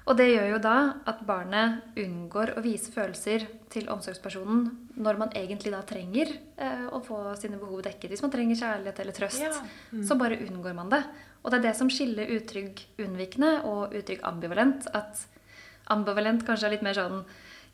Og 0.06 0.18
det 0.20 0.26
gjør 0.34 0.50
jo 0.52 0.58
da 0.60 0.78
at 1.08 1.22
barnet 1.26 1.96
unngår 1.96 2.58
å 2.58 2.62
vise 2.66 2.92
følelser 2.92 3.46
til 3.72 3.88
omsorgspersonen 3.88 4.66
når 5.00 5.18
man 5.22 5.30
egentlig 5.32 5.72
da 5.72 5.80
trenger 5.88 6.34
eh, 6.58 6.90
å 6.92 7.00
få 7.06 7.22
sine 7.40 7.56
behov 7.62 7.82
dekket. 7.86 8.10
Hvis 8.12 8.22
man 8.26 8.34
trenger 8.34 8.60
kjærlighet 8.60 9.00
eller 9.00 9.16
trøst, 9.16 9.40
Ja. 9.40 10.04
så 10.04 10.18
bare 10.20 10.42
unngår 10.44 10.76
man 10.76 10.90
det. 10.92 11.04
Og 11.44 11.52
det 11.52 11.60
er 11.62 11.70
det 11.70 11.76
som 11.78 11.88
skiller 11.90 12.28
utrygg 12.36 12.84
unnvikende 13.00 13.64
og 13.64 13.96
utrygg 13.96 14.20
ambivalent. 14.28 14.88
At 14.94 15.24
ambivalent 15.88 16.44
kanskje 16.46 16.68
er 16.68 16.76
litt 16.76 16.84
mer 16.86 17.00
sånn 17.00 17.24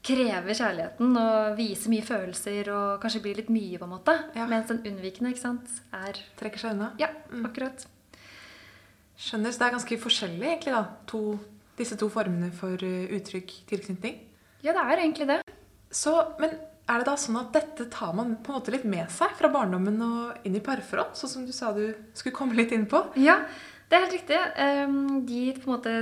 krever 0.06 0.54
kjærligheten 0.56 1.18
og 1.20 1.58
viser 1.58 1.90
mye 1.92 2.06
følelser 2.08 2.70
og 2.72 3.02
kanskje 3.04 3.22
blir 3.26 3.36
litt 3.42 3.50
mye, 3.52 3.78
på 3.82 3.84
en 3.90 3.96
måte. 3.98 4.16
Ja. 4.38 4.46
Mens 4.48 4.70
den 4.70 4.84
unnvikende 4.86 5.34
ikke 5.34 5.42
sant, 5.50 5.82
er 5.92 6.14
Trekker 6.40 6.62
seg 6.62 6.78
unna? 6.78 6.94
Ja, 7.02 7.10
akkurat. 7.44 7.86
Skjønner, 9.20 9.52
så 9.52 9.60
Det 9.60 9.68
er 9.68 9.76
ganske 9.76 10.00
forskjellig, 10.00 10.48
egentlig, 10.48 10.74
da, 10.74 10.84
to, 11.10 11.22
disse 11.80 11.98
to 12.00 12.08
formene 12.12 12.52
for 12.56 12.80
uttrykk, 12.80 13.56
tilknytning. 13.68 14.20
Ja, 14.64 14.74
det 14.76 14.84
er 14.84 15.02
egentlig 15.04 15.28
det. 15.28 15.40
Så, 15.92 16.14
Men 16.40 16.56
er 16.90 17.02
det 17.02 17.08
da 17.10 17.16
sånn 17.20 17.38
at 17.38 17.52
dette 17.54 17.86
tar 17.94 18.14
man 18.18 18.38
på 18.42 18.52
en 18.54 18.60
måte 18.60 18.74
litt 18.74 18.86
med 18.90 19.12
seg 19.14 19.36
fra 19.38 19.52
barndommen 19.54 20.00
og 20.06 20.48
inn 20.48 20.58
i 20.58 20.64
parforhold? 20.64 21.14
Sånn 21.20 21.34
som 21.34 21.46
du 21.46 21.54
sa 21.54 21.74
du 21.76 21.92
skulle 22.18 22.36
komme 22.36 22.58
litt 22.58 22.74
inn 22.76 22.88
på? 22.90 23.04
Ja, 23.20 23.42
det 23.90 23.98
er 23.98 24.06
helt 24.06 24.16
riktig. 24.18 24.40
Ehm, 24.64 25.26
De 25.28 25.42
på 25.58 25.68
en 25.70 25.76
måte 25.76 25.96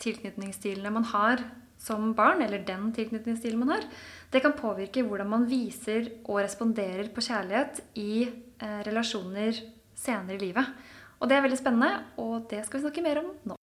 tilknytningsstilene 0.00 0.92
man 0.94 1.08
har 1.10 1.42
som 1.80 2.12
barn, 2.16 2.42
eller 2.44 2.64
den 2.64 2.90
tilknytningsstilen 2.92 3.58
man 3.60 3.74
har, 3.76 3.84
det 4.32 4.42
kan 4.44 4.56
påvirke 4.56 5.04
hvordan 5.04 5.28
man 5.28 5.46
viser 5.48 6.10
og 6.26 6.42
responderer 6.42 7.08
på 7.12 7.24
kjærlighet 7.24 7.80
i 8.00 8.28
eh, 8.28 8.80
relasjoner 8.86 9.56
senere 9.96 10.36
i 10.36 10.42
livet. 10.44 10.68
Og 11.20 11.28
det 11.28 11.36
er 11.36 11.42
veldig 11.44 11.58
spennende, 11.60 11.90
og 12.16 12.46
det 12.48 12.62
skal 12.64 12.80
vi 12.80 12.86
snakke 12.86 13.02
mer 13.04 13.18
om 13.20 13.32
nå. 13.50 13.56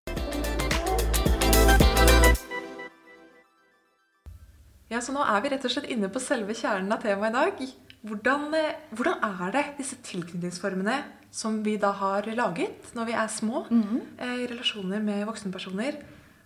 Ja, 4.92 5.00
så 5.02 5.14
nå 5.16 5.24
er 5.24 5.40
vi 5.42 5.50
rett 5.50 5.64
og 5.64 5.72
slett 5.72 5.88
inne 5.90 6.10
på 6.12 6.20
selve 6.22 6.54
kjernen 6.54 6.92
av 6.92 7.00
temaet 7.02 7.32
i 7.32 7.36
dag. 7.38 7.62
Hvordan, 8.06 8.44
eh, 8.54 8.76
hvordan 8.92 9.24
er 9.24 9.54
det 9.56 9.64
disse 9.80 9.96
tilknytningsformene 10.04 10.98
som 11.32 11.62
vi 11.64 11.78
da 11.80 11.90
har 11.96 12.28
laget 12.36 12.92
når 12.94 13.08
vi 13.08 13.12
er 13.12 13.32
små, 13.32 13.66
eh, 14.20 14.44
i 14.44 14.46
relasjoner 14.46 15.00
med 15.02 15.26
voksne 15.26 15.50
personer, 15.50 15.96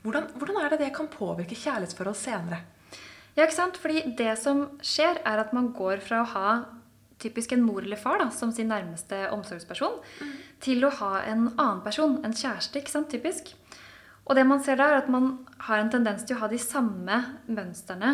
hvordan, 0.03 0.31
hvordan 0.39 0.65
er 0.65 0.71
det 0.71 0.79
det 0.79 0.95
kan 0.95 1.09
påvirke 1.09 1.59
kjærlighetsforhold 1.59 2.17
senere? 2.17 2.63
Ja, 3.37 3.45
ikke 3.45 3.59
sant? 3.59 3.77
Fordi 3.77 4.15
det 4.17 4.39
som 4.39 4.79
skjer, 4.81 5.19
er 5.27 5.39
at 5.43 5.53
man 5.53 5.73
går 5.73 6.01
fra 6.01 6.23
å 6.23 6.31
ha 6.33 6.65
typisk 7.21 7.53
en 7.55 7.65
mor 7.65 7.85
eller 7.85 8.01
far 8.01 8.21
da, 8.23 8.31
som 8.35 8.53
sin 8.55 8.71
nærmeste 8.73 9.27
omsorgsperson, 9.35 9.99
til 10.63 10.85
å 10.87 10.93
ha 11.01 11.13
en 11.29 11.49
annen 11.57 11.83
person, 11.85 12.19
en 12.25 12.37
kjæreste, 12.37 12.81
ikke 12.81 12.95
sant? 12.95 13.11
Typisk. 13.13 13.55
Og 14.31 14.37
det 14.39 14.45
man 14.47 14.63
ser 14.63 14.79
da, 14.79 14.91
er 14.91 15.01
at 15.03 15.09
man 15.11 15.33
har 15.67 15.81
en 15.83 15.91
tendens 15.93 16.23
til 16.27 16.37
å 16.37 16.45
ha 16.45 16.51
de 16.51 16.61
samme 16.63 17.17
mønstrene 17.51 18.13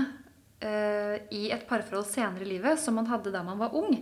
uh, 0.64 1.16
i 1.34 1.50
et 1.52 1.66
parforhold 1.68 2.06
senere 2.08 2.46
i 2.46 2.54
livet 2.54 2.80
som 2.80 2.96
man 2.96 3.10
hadde 3.10 3.34
da 3.34 3.42
man 3.44 3.60
var 3.60 3.76
ung. 3.76 3.98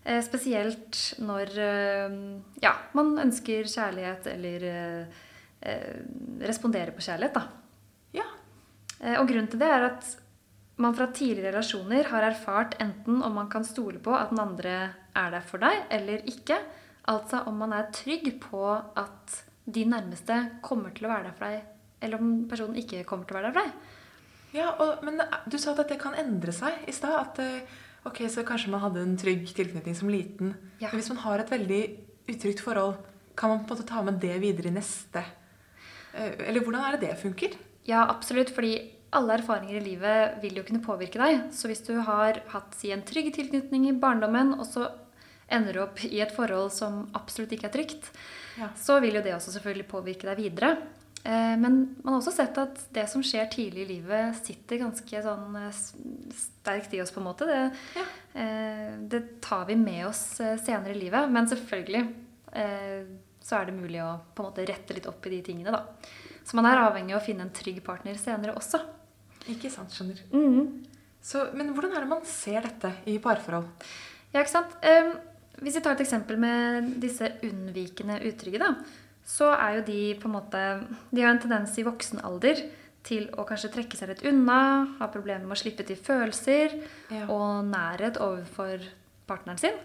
Uh, 0.00 0.20
spesielt 0.24 1.00
når 1.20 1.52
uh, 1.60 2.14
ja, 2.64 2.72
man 2.96 3.12
ønsker 3.26 3.68
kjærlighet 3.68 4.30
eller 4.36 4.70
responderer 6.40 6.94
på 6.96 7.02
kjærlighet, 7.04 7.34
da. 7.36 7.42
Ja, 8.16 8.24
Og 9.20 9.26
grunnen 9.28 9.50
til 9.52 9.60
det 9.60 9.66
er 9.68 9.82
at 9.90 10.06
man 10.80 10.96
fra 10.96 11.06
tidligere 11.12 11.52
relasjoner 11.52 12.08
har 12.10 12.24
erfart 12.30 12.76
enten 12.82 13.22
om 13.22 13.34
man 13.36 13.50
kan 13.52 13.64
stole 13.66 14.00
på 14.02 14.14
at 14.16 14.32
den 14.32 14.40
andre 14.42 14.74
er 15.16 15.30
der 15.34 15.44
for 15.44 15.62
deg, 15.62 15.84
eller 15.92 16.24
ikke. 16.30 16.56
Altså 17.10 17.42
om 17.48 17.58
man 17.60 17.74
er 17.76 17.90
trygg 17.94 18.28
på 18.42 18.62
at 18.74 19.36
de 19.70 19.84
nærmeste 19.88 20.36
kommer 20.64 20.94
til 20.96 21.06
å 21.06 21.12
være 21.12 21.28
der 21.28 21.36
for 21.36 21.46
deg, 21.46 21.64
eller 22.00 22.22
om 22.22 22.34
personen 22.50 22.78
ikke 22.80 23.04
kommer 23.08 23.28
til 23.28 23.36
å 23.36 23.40
være 23.40 23.50
der 23.50 23.56
for 23.56 23.66
deg. 23.66 23.96
ja 24.56 24.70
og, 24.82 25.04
men 25.06 25.20
du 25.46 25.58
sa 25.60 25.74
at 25.74 25.88
det 25.90 26.00
kan 26.00 26.16
endre 26.18 26.54
seg 26.54 26.88
i 26.88 26.94
stad. 26.96 27.16
At 27.20 27.42
eh, 27.44 27.80
ok, 28.08 28.24
så 28.32 28.46
kanskje 28.46 28.72
man 28.72 28.84
hadde 28.86 29.04
en 29.04 29.18
trygg 29.20 29.44
tilknytning 29.56 29.98
som 29.98 30.12
liten. 30.12 30.54
Ja. 30.80 30.88
Men 30.88 31.00
hvis 31.00 31.12
man 31.12 31.22
har 31.26 31.42
et 31.42 31.52
veldig 31.52 31.82
utrygt 32.30 32.64
forhold, 32.64 32.96
kan 33.36 33.52
man 33.52 33.64
på 33.64 33.74
en 33.74 33.76
måte 33.78 33.88
ta 33.88 34.02
med 34.04 34.20
det 34.22 34.38
videre 34.42 34.70
i 34.70 34.76
neste? 34.78 35.24
Eh, 36.14 36.48
Eller 36.48 36.64
hvordan 36.64 36.84
er 36.86 36.96
det 36.96 37.08
det 37.08 37.18
funker? 37.20 37.54
Ja, 37.88 38.06
absolutt, 38.08 38.52
fordi 38.54 38.74
alle 39.12 39.34
erfaringer 39.38 39.76
i 39.80 39.84
livet 39.84 40.36
vil 40.42 40.60
jo 40.60 40.62
kunne 40.68 40.82
påvirke 40.84 41.18
deg. 41.18 41.48
Så 41.52 41.66
hvis 41.70 41.82
du 41.86 41.96
har 42.06 42.40
hatt 42.52 42.74
si, 42.78 42.92
en 42.94 43.02
trygg 43.02 43.32
tilknytning 43.34 43.88
i 43.88 43.96
barndommen, 43.98 44.54
og 44.60 44.66
så 44.68 44.90
ender 45.50 45.74
du 45.74 45.80
opp 45.82 45.98
i 46.06 46.20
et 46.22 46.30
forhold 46.34 46.70
som 46.70 47.08
absolutt 47.18 47.50
ikke 47.56 47.66
er 47.70 47.74
trygt, 47.74 48.10
Ja. 48.58 48.68
så 48.76 49.00
vil 49.00 49.14
jo 49.14 49.22
det 49.22 49.32
også 49.34 49.50
selvfølgelig 49.56 49.88
påvirke 49.88 50.26
deg 50.28 50.36
videre. 50.38 50.76
Eh, 51.24 51.56
Men 51.56 51.96
man 52.04 52.14
har 52.14 52.20
også 52.20 52.32
sett 52.32 52.56
at 52.58 52.78
det 52.92 53.08
som 53.08 53.22
skjer 53.22 53.50
tidlig 53.50 53.82
i 53.84 53.92
livet, 53.94 54.36
sitter 54.44 54.78
ganske 54.78 55.22
sånn 55.22 55.56
eh, 55.56 55.72
sterkt 56.32 56.94
i 56.94 57.00
oss, 57.02 57.10
på 57.10 57.20
en 57.20 57.26
måte. 57.26 57.46
Det, 57.46 57.72
Ja. 57.96 58.04
eh, 58.34 58.96
det 59.08 59.40
tar 59.42 59.66
vi 59.66 59.74
med 59.76 60.06
oss 60.06 60.36
senere 60.38 60.90
i 60.94 61.00
livet. 61.00 61.30
Men 61.30 61.46
selvfølgelig 61.46 62.14
så 63.42 63.60
er 63.60 63.66
det 63.66 63.74
mulig 63.74 64.00
å 64.02 64.20
på 64.34 64.42
en 64.42 64.50
måte 64.52 64.66
rette 64.66 64.94
litt 64.94 65.06
opp 65.06 65.24
i 65.26 65.30
de 65.30 65.42
tingene, 65.42 65.70
da. 65.70 65.84
Så 66.44 66.54
man 66.54 66.66
er 66.66 66.78
avhengig 66.78 67.14
av 67.14 67.20
å 67.20 67.24
finne 67.24 67.42
en 67.42 67.50
trygg 67.54 67.82
partner 67.84 68.14
senere 68.14 68.54
også. 68.56 68.80
Ikke 69.48 69.70
sant, 69.72 69.92
skjønner. 69.94 70.20
Mm. 70.34 70.84
Så, 71.22 71.46
men 71.56 71.72
hvordan 71.74 71.92
er 71.96 72.04
det 72.04 72.08
man 72.10 72.24
ser 72.28 72.64
dette 72.64 72.92
i 73.08 73.18
parforhold? 73.22 73.68
Ja, 74.32 74.40
ikke 74.42 74.52
sant? 74.52 74.76
Um, 74.84 75.14
hvis 75.60 75.76
vi 75.76 75.82
tar 75.84 75.96
et 75.96 76.04
eksempel 76.04 76.38
med 76.40 76.94
disse 77.02 77.28
unnvikende 77.44 78.20
utrygge, 78.28 78.60
da, 78.62 78.74
så 79.26 79.50
er 79.54 79.78
jo 79.78 79.86
de 79.86 79.98
på 80.18 80.28
en 80.30 80.32
måte 80.34 80.60
De 81.12 81.22
har 81.22 81.34
en 81.34 81.40
tendens 81.42 81.76
i 81.78 81.84
voksen 81.86 82.22
alder 82.24 82.62
til 83.06 83.28
å 83.38 83.44
kanskje 83.48 83.70
trekke 83.72 83.96
seg 83.96 84.10
litt 84.12 84.24
unna, 84.28 84.86
ha 84.98 85.08
problemer 85.12 85.46
med 85.46 85.56
å 85.56 85.60
slippe 85.60 85.86
til 85.88 85.96
følelser 85.96 86.74
Ja. 87.12 87.26
og 87.32 87.64
nærhet 87.68 88.18
overfor 88.20 88.84
partneren 89.28 89.60
sin. 89.60 89.76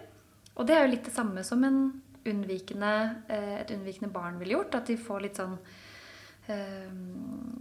Og 0.56 0.66
det 0.66 0.76
er 0.76 0.84
jo 0.84 0.92
litt 0.92 1.04
det 1.04 1.14
samme 1.14 1.44
som 1.44 1.64
en 1.64 1.78
unnvikende, 2.26 2.92
eh, 3.28 3.60
et 3.60 3.70
unnvikende 3.70 4.12
barn 4.12 4.38
ville 4.38 4.56
gjort. 4.56 4.74
At 4.74 4.86
de 4.86 4.96
får 4.96 5.22
litt 5.22 5.36
sånn 5.40 5.56
eh, 6.48 6.90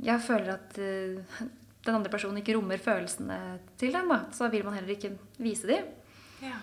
Jeg 0.03 0.19
føler 0.25 0.53
at 0.55 0.77
eh, 0.79 1.45
den 1.85 1.95
andre 1.95 2.11
personen 2.11 2.41
ikke 2.41 2.55
rommer 2.57 2.81
følelsene 2.81 3.59
til 3.77 3.93
dem, 3.93 4.09
da. 4.09 4.23
Så 4.33 4.49
vil 4.51 4.65
man 4.65 4.73
heller 4.77 4.95
ikke 4.95 5.13
vise 5.41 5.67
dem. 5.69 5.85
Ja. 6.41 6.57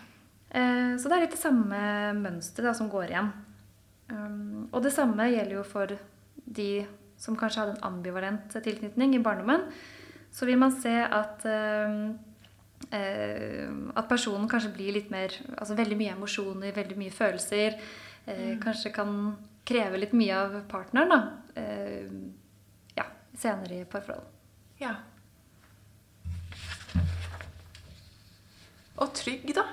Eh, 0.51 0.97
Så 0.99 1.09
det 1.09 1.17
er 1.17 1.25
litt 1.27 1.37
det 1.37 1.41
samme 1.41 1.79
mønsteret 2.19 2.77
som 2.77 2.91
går 2.93 3.11
igjen. 3.15 3.33
Um, 4.13 4.69
og 4.73 4.83
det 4.85 4.93
samme 4.93 5.25
gjelder 5.31 5.55
jo 5.57 5.63
for 5.65 5.95
de 6.45 6.85
som 7.17 7.37
kanskje 7.39 7.63
hadde 7.63 7.77
en 7.79 7.87
ambivalent 7.87 8.53
tilknytning 8.53 9.15
i 9.17 9.23
barndommen. 9.23 9.63
Så 10.33 10.45
vil 10.49 10.59
man 10.59 10.73
se 10.75 10.93
at, 11.07 11.45
um, 11.47 12.19
eh, 12.91 13.71
at 13.97 14.09
personen 14.11 14.49
kanskje 14.51 14.73
blir 14.75 14.93
litt 14.93 15.11
mer 15.11 15.29
Altså 15.57 15.77
veldig 15.79 15.97
mye 15.97 16.17
emosjoner, 16.17 16.73
veldig 16.77 16.97
mye 16.99 17.11
følelser. 17.15 17.79
eh, 18.27 18.59
Kanskje 18.61 18.93
kan 18.93 19.37
kreve 19.65 19.99
litt 19.99 20.13
mye 20.13 20.35
av 20.35 20.61
partneren, 20.69 21.09
da. 21.09 21.63
ja, 22.97 23.05
senere 23.39 23.81
i 23.81 23.85
parforhold. 23.85 24.25
Ja. 24.83 24.93
Og 29.03 29.13
trygg, 29.17 29.49
da? 29.57 29.65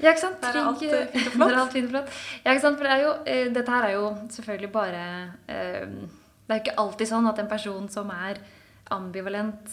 Ja, 0.00 0.12
ikke 0.12 0.20
sant? 0.22 0.44
Er 0.46 0.60
alt, 0.62 0.78
Trygg- 0.80 0.94
eh, 0.94 1.10
fint 1.16 1.26
og 1.26 1.36
flott. 1.40 1.58
Alt 1.64 1.74
fint 1.74 1.88
og 1.88 1.94
flott. 1.96 2.14
Ja, 2.44 2.52
ikke 2.54 2.62
sant? 2.64 2.78
For 2.80 2.86
det 2.86 2.94
er 2.96 3.04
jo, 3.04 3.12
eh, 3.26 3.44
dette 3.54 3.74
her 3.74 3.86
er 3.88 3.94
jo 3.96 4.06
selvfølgelig 4.36 4.70
bare 4.74 5.02
eh, 5.50 5.84
Det 6.46 6.54
er 6.56 6.62
ikke 6.62 6.76
alltid 6.82 7.10
sånn 7.10 7.28
at 7.30 7.40
en 7.42 7.50
person 7.50 7.88
som 7.92 8.10
er 8.14 8.40
ambivalent, 8.90 9.68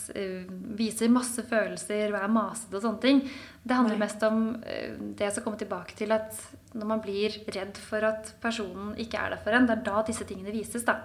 viser 0.78 1.10
masse 1.10 1.42
følelser 1.50 2.12
og 2.12 2.20
er 2.20 2.30
masete 2.30 2.76
og 2.78 2.84
sånne 2.84 3.02
ting. 3.02 3.22
Det 3.66 3.74
handler 3.74 3.96
Nei. 3.98 4.04
mest 4.04 4.22
om 4.28 4.44
det 4.62 5.24
jeg 5.26 5.34
skal 5.34 5.46
komme 5.48 5.58
tilbake 5.58 5.96
til, 5.98 6.12
at 6.14 6.38
når 6.78 6.90
man 6.92 7.02
blir 7.02 7.34
redd 7.56 7.80
for 7.82 8.06
at 8.06 8.30
personen 8.44 8.92
ikke 9.02 9.18
er 9.18 9.34
der 9.34 9.42
for 9.42 9.58
en, 9.58 9.66
det 9.66 9.74
er 9.80 9.82
da 9.88 10.04
disse 10.06 10.28
tingene 10.30 10.54
vises, 10.54 10.86
da. 10.86 11.00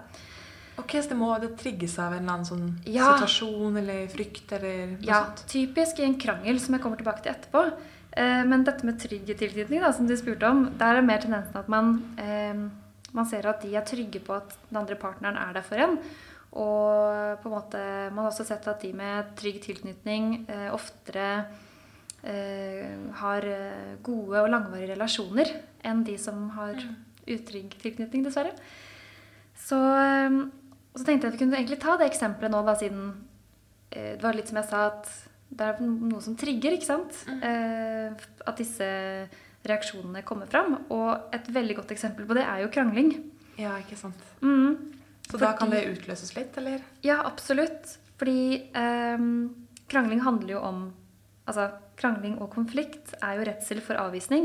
Ok, 0.79 0.91
Så 1.03 1.09
det 1.11 1.17
må 1.19 1.29
det 1.41 1.57
trigges 1.61 1.99
av 1.99 2.13
en 2.15 2.23
eller 2.23 2.33
annen 2.33 2.47
sånn 2.49 2.79
Ja. 2.87 3.13
situasjon 3.19 3.77
eller 3.77 4.07
frykt 4.09 4.53
eller 4.53 4.87
noe 4.93 4.99
Ja, 5.05 5.25
sånt? 5.27 5.47
typisk 5.47 5.99
i 6.01 6.05
en 6.05 6.19
krangel, 6.19 6.59
som 6.61 6.75
jeg 6.75 6.83
kommer 6.83 6.97
tilbake 6.97 7.23
til 7.23 7.33
etterpå. 7.33 7.73
Eh, 8.15 8.45
Men 8.45 8.65
dette 8.65 8.85
med 8.85 8.99
trygg 9.01 9.27
tilknytning, 9.37 9.83
som 9.95 10.07
du 10.07 10.15
spurte 10.17 10.45
om, 10.49 10.71
der 10.79 10.97
er 10.97 11.03
mer 11.03 11.19
tendensen 11.19 11.57
at 11.57 11.69
man, 11.69 12.03
eh, 12.19 12.55
man 13.13 13.27
ser 13.27 13.47
at 13.47 13.61
de 13.63 13.75
er 13.77 13.83
trygge 13.85 14.21
på 14.21 14.35
at 14.37 14.49
den 14.71 14.79
andre 14.81 14.95
partneren 14.97 15.37
er 15.37 15.53
der 15.55 15.63
for 15.63 15.77
en. 15.77 15.99
Og 16.55 17.41
på 17.43 17.47
en 17.47 17.53
måte, 17.53 18.13
man 18.13 18.25
har 18.25 18.31
også 18.31 18.45
sett 18.47 18.67
at 18.69 18.81
de 18.83 18.93
med 18.93 19.35
trygg 19.37 19.61
tilknytning 19.63 20.47
eh, 20.49 20.71
oftere 20.73 21.47
eh, 22.25 22.97
har 23.15 23.43
eh, 23.45 23.97
gode 24.03 24.43
og 24.43 24.51
langvarige 24.51 24.95
relasjoner 24.95 25.49
enn 25.85 26.05
de 26.05 26.17
som 26.19 26.51
har 26.51 26.75
utrygg 27.27 27.71
tilknytning, 27.81 28.25
dessverre. 28.25 28.53
Så, 29.57 29.79
eh, 30.93 30.99
så 30.99 31.05
tenkte 31.05 31.27
jeg 31.27 31.33
at 31.33 31.37
vi 31.37 31.43
kunne 31.45 31.61
egentlig 31.61 31.81
ta 31.83 31.97
det 32.01 32.09
eksempelet 32.11 32.53
nå, 32.53 32.63
da, 32.67 32.77
siden 32.79 33.07
eh, 33.91 34.15
det 34.17 34.25
var 34.25 34.37
litt 34.37 34.51
som 34.53 34.61
jeg 34.61 34.69
sa, 34.71 34.87
at 34.93 35.11
det 35.53 35.69
er 35.69 35.81
noe 35.85 36.21
som 36.25 36.37
trigger, 36.39 36.77
ikke 36.77 36.89
sant? 36.89 37.19
Eh, 37.29 38.13
at 38.49 38.61
disse 38.61 38.87
reaksjonene 39.69 40.25
kommer 40.27 40.49
fram. 40.51 40.79
Og 40.95 41.35
et 41.35 41.49
veldig 41.53 41.77
godt 41.83 41.93
eksempel 41.95 42.27
på 42.29 42.37
det 42.39 42.47
er 42.49 42.65
jo 42.65 42.71
krangling. 42.73 43.13
Ja, 43.61 43.77
ikke 43.83 43.99
sant. 44.01 44.23
Mm. 44.41 44.93
Så 45.29 45.41
da 45.41 45.53
kan 45.57 45.71
det 45.73 45.85
utløses 45.91 46.33
litt, 46.37 46.57
eller? 46.61 46.81
Ja, 47.05 47.21
absolutt. 47.29 47.99
Fordi 48.21 48.65
eh, 48.73 49.29
krangling 49.93 50.25
handler 50.27 50.59
jo 50.59 50.67
om 50.73 50.83
Altså, 51.43 51.73
krangling 51.99 52.37
og 52.39 52.53
konflikt 52.53 53.17
er 53.19 53.35
jo 53.35 53.47
redsel 53.49 53.81
for 53.83 53.99
avvisning 53.99 54.45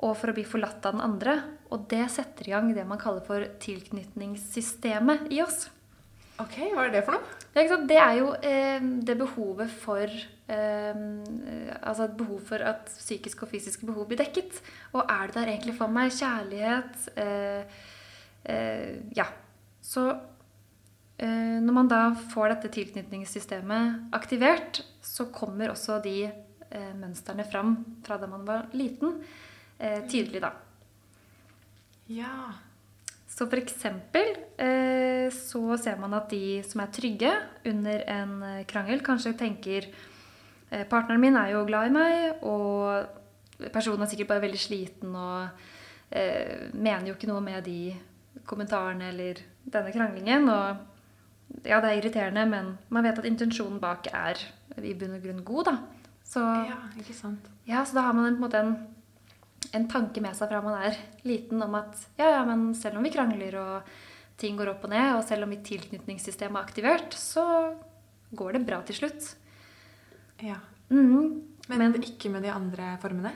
og 0.00 0.14
for 0.16 0.32
å 0.32 0.36
bli 0.36 0.46
forlatt 0.48 0.86
av 0.88 0.96
den 0.96 1.04
andre. 1.04 1.36
Og 1.70 1.84
det 1.90 2.06
setter 2.12 2.48
i 2.48 2.54
gang 2.54 2.72
det 2.76 2.86
man 2.88 3.00
kaller 3.00 3.24
for 3.26 3.44
tilknytningssystemet 3.62 5.28
i 5.34 5.42
oss. 5.44 5.66
Ok, 6.40 6.56
hva 6.72 6.86
er 6.86 6.94
det 6.94 7.04
for 7.04 7.18
noe? 7.18 7.36
Det 7.52 7.64
er, 7.66 7.82
det 7.90 7.98
er 8.00 8.14
jo 8.20 8.28
eh, 8.46 8.84
det 9.04 9.16
behovet 9.18 9.72
for 9.82 10.06
eh, 10.06 11.00
Altså 11.82 12.06
et 12.06 12.14
behov 12.16 12.38
for 12.46 12.62
at 12.64 12.86
psykiske 12.94 13.44
og 13.44 13.50
fysiske 13.50 13.88
behov 13.88 14.06
blir 14.08 14.20
dekket. 14.22 14.60
Og 14.94 15.02
er 15.02 15.28
det 15.28 15.36
der 15.36 15.52
egentlig 15.52 15.76
for 15.76 15.92
meg? 15.92 16.14
Kjærlighet 16.16 17.10
eh, 17.20 17.80
eh, 18.48 18.92
Ja. 19.18 19.28
Så 19.84 20.06
eh, 21.18 21.58
når 21.60 21.74
man 21.74 21.90
da 21.90 22.00
får 22.32 22.54
dette 22.54 22.72
tilknytningssystemet 22.78 24.14
aktivert, 24.16 24.82
så 25.02 25.28
kommer 25.34 25.72
også 25.72 25.98
de 26.04 26.16
eh, 26.28 26.92
mønstrene 26.96 27.46
fram 27.48 27.74
fra 28.06 28.20
da 28.20 28.28
man 28.30 28.46
var 28.46 28.68
liten, 28.76 29.18
eh, 29.80 30.02
tydelig, 30.08 30.42
da. 30.44 30.52
Ja. 32.10 32.52
Så 33.30 33.46
for 33.48 33.60
eksempel 33.60 34.34
eh, 34.60 35.30
så 35.32 35.76
ser 35.80 36.00
man 36.00 36.14
at 36.18 36.28
de 36.32 36.60
som 36.66 36.82
er 36.82 36.92
trygge 36.92 37.30
under 37.70 38.02
en 38.12 38.34
eh, 38.42 38.64
krangel, 38.68 39.00
kanskje 39.06 39.36
tenker 39.38 39.86
eh, 39.86 40.84
Partneren 40.90 41.22
min 41.22 41.38
er 41.38 41.54
jo 41.54 41.64
glad 41.68 41.88
i 41.88 41.94
meg, 41.94 42.42
og 42.44 43.70
personen 43.72 44.04
er 44.04 44.10
sikkert 44.10 44.32
bare 44.34 44.44
veldig 44.44 44.60
sliten 44.60 45.14
og 45.16 45.48
eh, 46.10 46.68
mener 46.74 47.10
jo 47.10 47.16
ikke 47.16 47.30
noe 47.30 47.44
med 47.44 47.64
de 47.64 47.94
kommentarene 48.48 49.10
eller 49.12 49.40
denne 49.64 49.92
kranglingen. 49.94 50.48
Og 50.50 51.64
ja, 51.64 51.80
det 51.80 51.90
er 51.90 51.98
irriterende, 51.98 52.46
men 52.50 52.74
man 52.88 53.06
vet 53.06 53.18
at 53.20 53.28
intensjonen 53.28 53.80
bak 53.82 54.10
er 54.12 54.40
i 54.80 54.94
bunn 54.94 55.16
og 55.16 55.24
grunn 55.24 55.44
god, 55.46 55.70
da. 55.70 55.76
Så 56.30 56.42
ja, 56.68 56.78
ikke 56.98 57.14
sant. 57.16 57.48
ja, 57.66 57.82
så 57.84 57.96
da 57.98 58.06
har 58.06 58.14
man 58.14 58.28
en, 58.28 58.36
på 58.36 58.44
en 58.44 58.46
måte 58.46 58.60
en, 58.62 58.74
en 59.76 59.86
tanke 59.90 60.22
med 60.24 60.36
seg 60.36 60.50
fra 60.50 60.62
man 60.64 60.78
er 60.88 60.96
liten 61.26 61.60
om 61.62 61.76
at 61.78 61.98
ja, 62.18 62.30
ja, 62.38 62.40
men 62.48 62.70
selv 62.78 62.98
om 62.98 63.06
vi 63.06 63.12
krangler 63.14 63.58
og 63.60 63.92
ting 64.40 64.56
går 64.56 64.72
opp 64.72 64.86
og 64.88 64.92
ned, 64.94 65.12
og 65.18 65.24
selv 65.28 65.44
om 65.44 65.52
mitt 65.52 65.66
tilknytningssystem 65.68 66.56
er 66.56 66.64
aktivert, 66.64 67.14
så 67.16 67.44
går 68.36 68.56
det 68.56 68.64
bra 68.66 68.80
til 68.88 68.96
slutt. 69.02 69.34
Ja. 70.40 70.56
Mm. 70.88 71.46
Men, 71.68 71.78
Men, 71.78 72.02
ikke 72.02 72.32
med 72.32 72.42
de 72.42 72.50
andre 72.50 72.96
formene? 73.02 73.32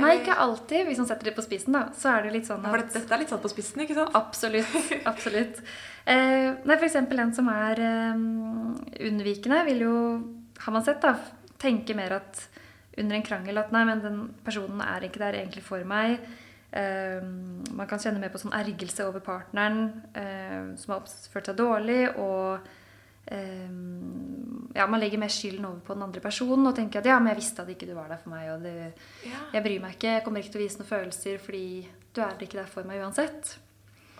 nei, 0.00 0.14
ikke 0.16 0.34
alltid. 0.40 0.86
Hvis 0.88 0.98
man 1.02 1.08
setter 1.10 1.28
det 1.28 1.34
på 1.36 1.44
spissen, 1.44 1.74
da, 1.76 1.84
så 1.94 2.14
er 2.14 2.24
det 2.24 2.32
litt 2.38 2.48
sånn 2.48 2.64
Ja, 2.64 2.72
for 2.72 2.82
dette 2.82 3.14
er 3.14 3.20
litt 3.20 3.30
satt 3.30 3.44
på 3.44 3.50
spissen, 3.52 3.82
ikke 3.84 3.98
sant? 3.98 4.16
Absolutt. 4.16 4.92
absolutt. 5.10 5.60
Eh, 6.08 6.56
nei, 6.64 6.78
eksempel 6.78 7.20
en 7.22 7.34
som 7.36 7.50
er 7.52 7.82
eh, 7.84 8.22
unnvikende, 9.10 9.60
vil 9.68 9.84
jo, 9.84 9.96
har 10.64 10.74
man 10.74 10.86
sett, 10.86 11.04
da, 11.04 11.14
tenke 11.60 11.94
mer 11.98 12.16
at 12.22 12.40
under 12.98 13.16
en 13.18 13.22
krangel 13.26 13.58
at 13.62 13.72
nei, 13.74 13.84
men 13.88 14.02
den 14.04 14.20
personen 14.46 14.80
er 14.84 15.06
ikke 15.06 15.22
der 15.22 15.38
egentlig 15.40 15.62
for 15.66 15.84
meg. 15.88 16.18
Eh, 16.72 17.22
man 17.22 17.86
kan 17.88 17.98
kjenne 18.02 18.20
mer 18.20 18.32
på 18.34 18.40
sånn 18.42 18.52
ergelse 18.56 19.06
over 19.08 19.22
partneren 19.24 19.86
eh, 20.12 20.74
som 20.76 20.92
har 20.94 21.00
oppført 21.00 21.48
seg 21.48 21.56
dårlig, 21.56 22.02
og 22.20 22.58
um, 23.32 24.68
ja, 24.76 24.86
man 24.90 25.00
legger 25.00 25.20
mer 25.20 25.32
skylden 25.32 25.64
over 25.68 25.80
på 25.86 25.96
den 25.96 26.04
andre 26.08 26.22
personen 26.24 26.68
og 26.68 26.76
tenker 26.76 27.00
at 27.00 27.08
ja, 27.10 27.16
men 27.20 27.32
jeg 27.32 27.40
visste 27.42 27.64
at 27.64 27.72
ikke 27.72 27.88
du 27.88 27.94
var 27.96 28.10
der 28.12 28.20
for 28.22 28.34
meg, 28.34 28.50
og 28.54 28.66
det, 28.66 28.74
Ja. 29.26 29.40
jeg 29.54 29.64
bryr 29.64 29.80
meg 29.84 29.96
ikke, 29.96 30.12
jeg 30.18 30.24
kommer 30.26 30.42
ikke 30.42 30.52
til 30.56 30.60
å 30.60 30.66
vise 30.66 30.82
noen 30.82 30.92
følelser 30.92 31.40
fordi 31.42 31.64
du 32.14 32.20
er 32.24 32.36
ikke 32.44 32.60
der 32.60 32.70
for 32.70 32.88
meg 32.88 33.02
uansett. 33.02 33.56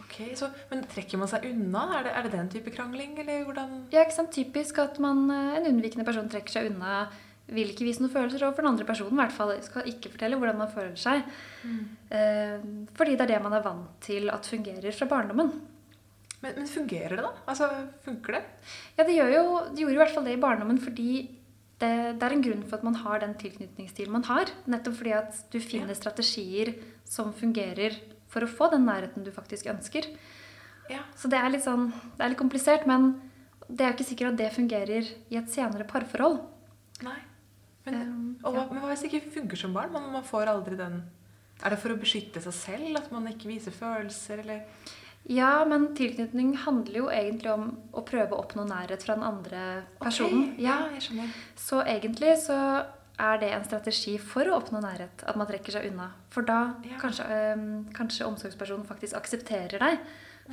Ok, 0.09 0.23
så, 0.41 0.49
Men 0.71 0.85
trekker 0.89 1.19
man 1.21 1.29
seg 1.29 1.45
unna? 1.51 1.99
Er 1.99 2.03
det, 2.07 2.13
er 2.17 2.23
det 2.23 2.33
den 2.33 2.49
type 2.49 2.71
krangling, 2.73 3.19
eller 3.21 3.45
hvordan 3.45 3.75
Ja, 3.93 4.05
ikke 4.07 4.15
sant? 4.17 4.33
Typisk 4.33 4.79
at 4.81 4.99
man, 4.99 5.27
eh, 5.31 5.57
en 5.59 5.67
unnvikende 5.75 6.07
person 6.09 6.29
trekker 6.33 6.49
seg 6.55 6.71
unna, 6.73 7.09
vil 7.55 7.73
ikke 7.73 7.87
vise 7.87 8.03
noen 8.03 8.13
følelser 8.13 8.45
overfor 8.45 8.65
den 8.65 8.73
andre 8.73 8.87
personen. 8.89 9.17
I 9.17 9.23
hvert 9.23 9.37
fall 9.37 9.55
skal 9.65 9.89
ikke 9.89 10.13
fortelle 10.13 10.39
hvordan 10.41 10.61
man 10.61 10.71
føler 10.73 10.99
seg. 11.01 11.25
Eh, 12.13 12.69
fordi 12.99 13.17
det 13.17 13.25
er 13.25 13.33
det 13.35 13.41
man 13.45 13.57
er 13.57 13.65
vant 13.65 13.97
til 14.05 14.29
at 14.33 14.49
fungerer 14.49 14.95
fra 14.97 15.09
barndommen. 15.11 15.53
men, 16.43 16.55
men 16.61 16.69
fungerer 16.71 17.17
det, 17.17 17.25
da? 17.25 17.33
Altså, 17.51 17.71
Funker 18.05 18.39
det? 18.39 18.45
Ja, 18.99 19.05
det, 19.05 19.17
gjør 19.17 19.35
jo, 19.35 19.45
det 19.73 19.83
gjorde 19.83 19.97
i 19.97 20.03
hvert 20.03 20.15
fall 20.15 20.29
det 20.29 20.37
i 20.37 20.43
barndommen 20.43 20.81
fordi 20.83 21.11
det, 21.79 21.91
det, 22.19 22.27
er 22.27 22.35
en 22.35 22.43
grunn 22.43 22.65
for 22.67 22.79
at 22.79 22.87
man 22.87 22.99
har 23.05 23.23
den 23.23 23.37
tilknytningsstilen 23.39 24.13
man 24.13 24.27
har. 24.27 24.51
Nettopp 24.67 24.99
fordi 24.99 25.15
at 25.15 25.41
du 25.53 25.61
finner 25.63 25.95
ja. 25.95 25.99
strategier 25.99 26.75
som 27.07 27.31
fungerer 27.37 27.97
for 28.29 28.45
å 28.45 28.51
få 28.51 28.69
den 28.75 28.85
nærheten 28.89 29.25
du 29.25 29.33
faktisk 29.33 29.71
ønsker. 29.71 30.11
Ja. 30.91 31.05
Så 31.17 31.31
det 31.31 31.39
er 31.41 31.53
litt 31.53 31.65
sånn, 31.65 31.91
det 32.17 32.25
er 32.25 32.33
litt 32.33 32.41
komplisert, 32.41 32.87
men 32.89 33.15
det 33.69 33.85
er 33.85 33.93
jo 33.93 33.99
ikke 33.99 34.09
sikkert 34.11 34.33
at 34.33 34.41
det 34.41 34.53
fungerer 34.57 35.11
i 35.31 35.39
et 35.39 35.51
senere 35.53 35.87
parforhold. 35.89 36.41
Nei. 37.05 37.19
Men, 37.89 38.13
um, 38.13 38.29
og, 38.45 38.59
ja. 38.59 38.67
men 38.71 38.83
hva 38.83 38.93
hvis 38.93 39.05
det 39.05 39.11
ikke 39.13 39.35
funker 39.41 39.61
som 39.61 39.75
barn? 39.77 39.93
Man, 39.95 40.11
man 40.15 40.27
får 40.27 40.53
aldri 40.53 40.79
den 40.79 41.01
Er 41.63 41.75
det 41.75 41.81
for 41.83 41.95
å 41.95 41.99
beskytte 41.99 42.43
seg 42.45 42.55
selv 42.55 43.01
at 43.01 43.11
man 43.15 43.27
ikke 43.31 43.51
viser 43.51 43.75
følelser, 43.75 44.45
eller? 44.45 44.93
Ja, 45.29 45.65
men 45.69 45.91
tilknytning 45.99 46.55
handler 46.63 47.01
jo 47.03 47.09
egentlig 47.13 47.51
om 47.53 47.73
å 47.93 48.05
prøve 48.07 48.33
å 48.33 48.45
oppnå 48.45 48.63
nærhet 48.69 49.03
fra 49.05 49.17
den 49.19 49.27
andre 49.27 49.65
personen. 50.01 50.53
Okay. 50.55 50.65
Ja, 50.65 50.77
jeg 50.95 51.05
skjønner. 51.09 51.35
Så 51.59 51.83
egentlig 51.83 52.37
så 52.45 52.61
er 53.19 53.41
det 53.43 53.51
en 53.53 53.67
strategi 53.67 54.15
for 54.23 54.49
å 54.49 54.57
oppnå 54.61 54.81
nærhet, 54.81 55.25
at 55.27 55.37
man 55.37 55.49
trekker 55.51 55.75
seg 55.75 55.91
unna. 55.91 56.13
For 56.33 56.47
da 56.47 56.61
ja. 56.87 57.01
kanskje, 57.03 57.27
øhm, 57.35 57.69
kanskje, 57.97 58.29
omsorgspersonen 58.31 58.87
faktisk 58.89 59.19
aksepterer 59.19 59.83
deg. 59.83 60.01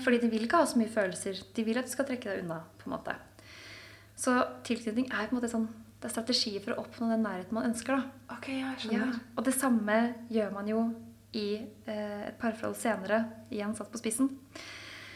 Fordi 0.03 0.19
de 0.19 0.27
vil 0.33 0.43
ikke 0.43 0.59
ha 0.59 0.67
så 0.67 0.79
mye 0.81 0.91
følelser. 0.91 1.39
De 1.55 1.63
vil 1.63 1.77
at 1.79 1.87
du 1.87 1.93
skal 1.93 2.07
trekke 2.09 2.27
deg 2.27 2.43
unna. 2.43 2.63
på 2.81 2.89
en 2.89 2.97
måte. 2.97 3.15
Så 4.19 4.33
tilknytning 4.67 5.07
er 5.11 5.29
på 5.29 5.35
en 5.35 5.39
måte 5.39 5.51
sånn, 5.51 5.69
det 6.05 6.11
er 6.11 6.21
strategier 6.21 6.61
for 6.61 6.75
å 6.75 6.83
oppnå 6.85 7.09
den 7.09 7.23
nærheten 7.25 7.57
man 7.57 7.65
ønsker. 7.71 7.97
da. 7.97 8.35
Ok, 8.37 8.51
jeg 8.53 8.81
skjønner. 8.83 9.13
Ja, 9.17 9.33
og 9.33 9.45
det 9.47 9.53
samme 9.57 9.99
gjør 10.29 10.51
man 10.53 10.69
jo 10.69 10.83
i 11.35 11.47
eh, 11.89 12.21
et 12.27 12.37
parforhold 12.39 12.77
senere, 12.77 13.23
igjen 13.49 13.73
satt 13.75 13.89
på 13.91 13.99
spissen. 13.99 14.29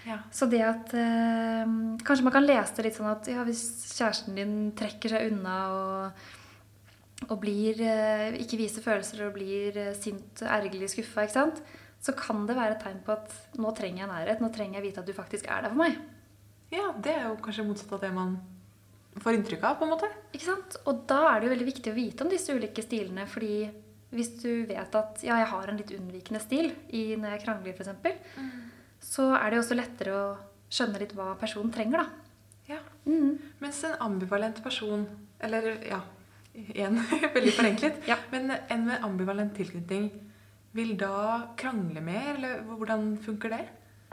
Ja. 0.07 0.17
Så 0.33 0.47
det 0.49 0.63
at 0.65 0.93
eh, 0.97 1.69
Kanskje 2.07 2.25
man 2.25 2.33
kan 2.33 2.47
lese 2.47 2.77
det 2.77 2.87
litt 2.87 2.97
sånn 2.97 3.11
at 3.11 3.29
ja, 3.29 3.43
hvis 3.45 3.61
kjæresten 3.93 4.37
din 4.39 4.53
trekker 4.79 5.13
seg 5.13 5.29
unna 5.29 5.57
og, 5.75 6.27
og 7.29 7.37
blir, 7.43 7.83
eh, 7.85 8.39
ikke 8.41 8.63
viser 8.63 8.85
følelser 8.85 9.27
og 9.27 9.35
blir 9.37 9.77
eh, 9.77 9.95
sint, 9.99 10.41
ergerlig, 10.41 10.89
skuffa, 10.95 11.27
så 11.29 12.15
kan 12.17 12.47
det 12.49 12.57
være 12.57 12.79
et 12.79 12.85
tegn 12.87 13.03
på 13.05 13.13
at 13.13 13.59
nå 13.59 13.75
trenger 13.77 14.07
jeg 14.07 14.13
nærhet. 14.13 14.41
Nå 14.41 14.49
trenger 14.55 14.79
jeg 14.79 14.89
vite 14.89 15.03
at 15.03 15.09
du 15.09 15.13
faktisk 15.13 15.51
er 15.51 15.67
der 15.67 15.75
for 15.75 15.83
meg. 15.83 15.99
Ja, 16.73 16.89
det 16.97 17.13
er 17.13 17.27
jo 17.27 17.37
kanskje 17.43 17.67
motsatt 17.67 17.93
av 17.97 18.07
det 18.07 18.15
man 18.15 18.39
får 19.17 19.37
inntrykk 19.37 19.63
av. 19.63 19.77
på 19.79 19.85
en 19.85 19.93
måte. 19.93 20.09
Ikke 20.31 20.45
sant? 20.45 20.77
Og 20.85 21.03
da 21.09 21.21
er 21.31 21.39
det 21.39 21.49
jo 21.49 21.53
veldig 21.55 21.69
viktig 21.69 21.91
å 21.91 21.97
vite 21.97 22.25
om 22.25 22.31
disse 22.31 22.55
ulike 22.55 22.85
stilene. 22.85 23.27
fordi 23.27 23.69
hvis 24.09 24.31
du 24.41 24.65
vet 24.65 24.95
at 24.95 25.21
ja, 25.21 25.37
jeg 25.37 25.49
har 25.51 25.69
en 25.69 25.77
litt 25.77 25.91
unnvikende 25.93 26.41
stil 26.41 26.71
i, 26.89 27.15
når 27.15 27.35
jeg 27.35 27.43
krangler, 27.43 27.75
f.eks., 27.77 28.21
mm. 28.37 28.53
så 29.05 29.27
er 29.37 29.49
det 29.49 29.59
jo 29.59 29.63
også 29.65 29.77
lettere 29.77 30.15
å 30.17 30.23
skjønne 30.69 31.01
litt 31.01 31.13
hva 31.17 31.33
personen 31.41 31.73
trenger, 31.73 32.05
da. 32.05 32.29
Ja. 32.69 32.79
Mm. 33.05 33.37
Mens 33.61 33.81
en 33.87 33.95
ambivalent 34.05 34.59
person 34.61 35.07
Eller 35.41 35.79
ja, 35.87 36.03
igjen 36.53 36.99
veldig 37.35 37.53
forenklet. 37.55 38.01
ja. 38.09 38.17
Men 38.33 38.51
en 38.51 38.85
med 38.85 39.05
ambivalent 39.05 39.55
tilknytning 39.57 40.09
vil 40.75 40.95
da 40.99 41.53
krangle 41.57 42.01
mer, 42.03 42.35
eller 42.35 42.59
hvordan 42.67 43.13
funker 43.23 43.55
det? 43.55 43.63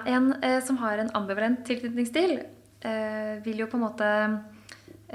En 0.09 0.31
eh, 0.45 0.61
som 0.65 0.79
har 0.81 1.01
en 1.01 1.11
ambivalent 1.19 1.65
tilknytningsstil, 1.69 2.39
eh, 2.81 3.35
vil 3.45 3.61
jo 3.61 3.67
på 3.69 3.77
en 3.77 3.85
måte 3.85 4.09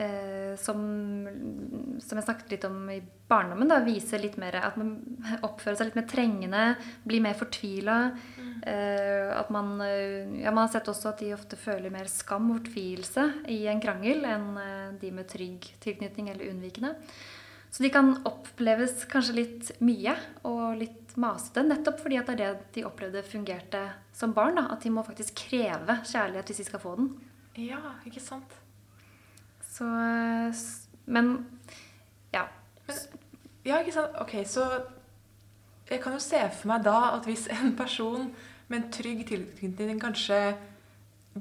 eh, 0.01 0.53
som, 0.59 0.81
som, 2.01 2.17
jeg 2.17 2.25
snakket 2.25 2.53
litt 2.55 2.67
om 2.67 2.77
i 2.91 2.99
barndommen, 3.31 3.69
da, 3.71 3.79
viser 3.85 4.23
litt 4.23 4.37
mer 4.41 4.57
at 4.59 4.77
man 4.79 4.95
oppfører 5.45 5.79
seg 5.79 5.91
litt 5.91 5.99
mer 5.99 6.07
trengende, 6.09 6.63
blir 7.07 7.23
mer 7.23 7.37
fortvila. 7.39 7.97
Mm. 8.37 8.53
Eh, 8.73 9.27
at 9.37 9.51
man, 9.53 9.75
eh, 9.85 10.41
ja, 10.43 10.53
man 10.53 10.65
har 10.65 10.73
sett 10.73 10.89
også 10.91 11.11
at 11.13 11.21
de 11.23 11.33
ofte 11.35 11.59
føler 11.59 11.93
mer 11.93 12.09
skam 12.11 12.51
og 12.51 12.61
fortvilelse 12.61 13.27
i 13.53 13.63
en 13.71 13.81
krangel 13.83 14.25
enn 14.27 14.49
eh, 14.61 14.89
de 15.01 15.13
med 15.15 15.29
trygg 15.31 15.69
tilknytning 15.83 16.29
eller 16.33 16.51
unnvikende. 16.51 16.95
Så 17.71 17.85
de 17.85 17.89
kan 17.93 18.17
oppleves 18.27 19.05
kanskje 19.09 19.37
litt 19.37 19.69
mye 19.79 20.17
og 20.47 20.75
litt 20.81 21.15
masete, 21.19 21.63
nettopp 21.63 22.01
fordi 22.03 22.17
at 22.19 22.27
det 22.27 22.33
er 22.35 22.41
det 22.41 22.73
de 22.75 22.83
opplevde 22.87 23.23
fungerte 23.23 23.85
som 24.15 24.35
barn. 24.35 24.59
Da. 24.59 24.67
At 24.75 24.83
de 24.83 24.91
må 24.91 25.05
faktisk 25.07 25.39
kreve 25.47 26.01
kjærlighet 26.03 26.51
hvis 26.51 26.59
de 26.63 26.67
skal 26.67 26.83
få 26.83 26.97
den. 26.99 27.13
Ja, 27.59 27.79
ikke 28.07 28.23
sant? 28.23 28.59
Så 29.71 29.87
Men 31.05 31.31
ja. 32.33 32.45
Men, 32.87 32.97
ja, 33.65 33.79
ikke 33.79 33.95
sant. 33.95 34.17
Ok, 34.21 34.35
så 34.45 34.65
jeg 35.91 35.99
kan 36.03 36.15
jo 36.15 36.23
se 36.23 36.39
for 36.55 36.71
meg 36.71 36.83
da 36.87 36.97
at 37.15 37.27
hvis 37.27 37.47
en 37.51 37.75
person 37.79 38.29
med 38.71 38.77
en 38.77 38.91
trygg 38.93 39.25
tilknytning 39.27 39.99
kanskje 39.99 40.39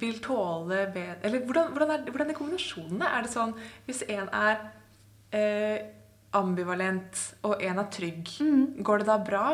vil 0.01 0.21
tåle 0.23 0.85
bedre 0.95 1.19
Eller 1.27 1.43
hvordan, 1.47 1.71
hvordan, 1.75 1.91
er, 1.91 2.11
hvordan 2.11 2.31
er 2.31 2.39
kombinasjonene? 2.39 3.07
Er 3.07 3.27
det 3.27 3.33
sånn 3.33 3.55
hvis 3.87 4.03
en 4.07 4.29
er 4.35 4.61
eh, 5.35 5.79
ambivalent 6.37 7.23
og 7.47 7.63
en 7.63 7.81
er 7.83 7.89
trygg, 7.91 8.29
mm. 8.39 8.83
går 8.87 9.03
det 9.03 9.09
da 9.09 9.17
bra? 9.23 9.47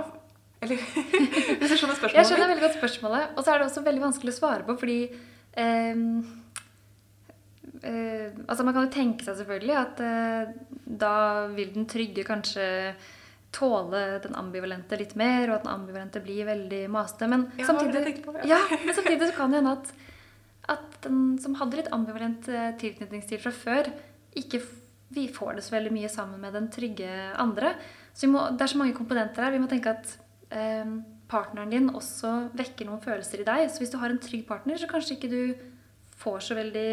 Eller 0.64 0.80
Hvis 1.60 1.72
du 1.72 1.76
skjønner 1.76 1.96
spørsmålet? 1.96 2.18
Jeg 2.18 2.28
skjønner 2.28 2.50
veldig 2.52 2.64
godt 2.64 2.78
spørsmålet. 2.78 3.32
Og 3.36 3.44
så 3.44 3.52
er 3.52 3.60
det 3.60 3.68
også 3.68 3.84
veldig 3.86 4.04
vanskelig 4.04 4.34
å 4.34 4.36
svare 4.36 4.66
på, 4.66 4.76
fordi 4.80 4.98
eh, 5.06 6.04
eh, 7.86 8.32
altså 8.46 8.64
Man 8.66 8.76
kan 8.76 8.88
jo 8.88 8.94
tenke 8.94 9.26
seg 9.26 9.38
selvfølgelig 9.40 9.76
at 9.80 10.02
eh, 10.04 10.56
da 10.86 11.14
vil 11.54 11.72
den 11.74 11.86
trygge 11.90 12.26
kanskje 12.26 12.66
tåle 13.56 14.02
den 14.24 14.36
ambivalente 14.36 14.98
litt 15.00 15.14
mer, 15.18 15.48
og 15.48 15.58
at 15.58 15.64
den 15.64 15.72
ambivalente 15.72 16.22
blir 16.24 16.48
veldig 16.48 16.82
masete. 16.92 17.28
Men, 17.30 17.46
ja, 17.56 17.68
samtidig, 17.68 18.18
på, 18.24 18.34
ja. 18.42 18.58
ja, 18.58 18.80
men 18.84 18.96
samtidig 18.98 19.30
så 19.30 19.36
kan 19.38 19.54
det 19.54 19.62
hende 19.62 19.76
at, 19.78 19.92
at 20.76 20.98
den 21.06 21.20
som 21.42 21.56
hadde 21.60 21.80
litt 21.80 21.92
ambivalent 21.94 22.50
eh, 22.52 22.72
tilknytningsstil 22.80 23.40
fra 23.42 23.54
før, 23.54 23.90
ikke 24.36 24.60
vi 25.16 25.28
får 25.32 25.56
det 25.56 25.64
så 25.64 25.76
veldig 25.76 25.92
mye 25.94 26.10
sammen 26.12 26.42
med 26.42 26.56
den 26.56 26.66
trygge 26.72 27.10
andre. 27.40 27.76
Så 28.16 28.28
må, 28.28 28.42
Det 28.56 28.66
er 28.66 28.72
så 28.74 28.80
mange 28.80 28.96
komponenter 28.96 29.46
her. 29.46 29.54
Vi 29.54 29.62
må 29.62 29.68
tenke 29.70 29.94
at 29.94 30.16
eh, 30.50 30.96
partneren 31.30 31.72
din 31.72 31.92
også 31.94 32.32
vekker 32.58 32.88
noen 32.88 33.02
følelser 33.04 33.42
i 33.42 33.46
deg. 33.46 33.70
Så 33.70 33.82
hvis 33.82 33.94
du 33.94 34.00
har 34.02 34.12
en 34.12 34.22
trygg 34.22 34.44
partner, 34.48 34.78
så 34.80 34.90
kanskje 34.90 35.16
ikke 35.16 35.30
du 35.30 35.40
får 36.16 36.42
så 36.48 36.58
veldig 36.58 36.90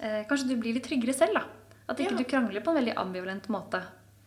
eh, 0.00 0.24
Kanskje 0.28 0.50
du 0.50 0.56
blir 0.60 0.76
litt 0.76 0.86
tryggere 0.86 1.14
selv, 1.16 1.38
da. 1.38 1.44
At 1.86 2.00
ikke 2.02 2.16
ja. 2.16 2.18
du 2.18 2.28
krangler 2.28 2.64
på 2.64 2.72
en 2.72 2.80
veldig 2.80 2.96
ambivalent 2.98 3.48
måte. 3.52 3.82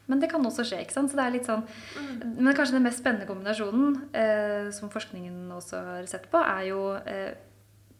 Men 0.10 0.22
det 0.22 0.32
kan 0.32 0.46
også 0.46 0.66
skje. 0.66 0.82
ikke 0.84 0.96
sant? 0.96 1.12
Så 1.12 1.20
det 1.20 1.26
er 1.26 1.36
litt 1.36 1.50
sånn, 1.50 1.66
mm. 1.66 2.38
Men 2.40 2.56
kanskje 2.58 2.80
den 2.80 2.88
mest 2.88 3.04
spennende 3.04 3.28
kombinasjonen, 3.30 3.98
eh, 4.18 4.70
som 4.74 4.90
forskningen 4.90 5.52
også 5.54 5.84
har 5.92 6.08
sett 6.10 6.26
på, 6.32 6.42
er 6.42 6.70
jo 6.72 6.80
eh, 7.04 7.36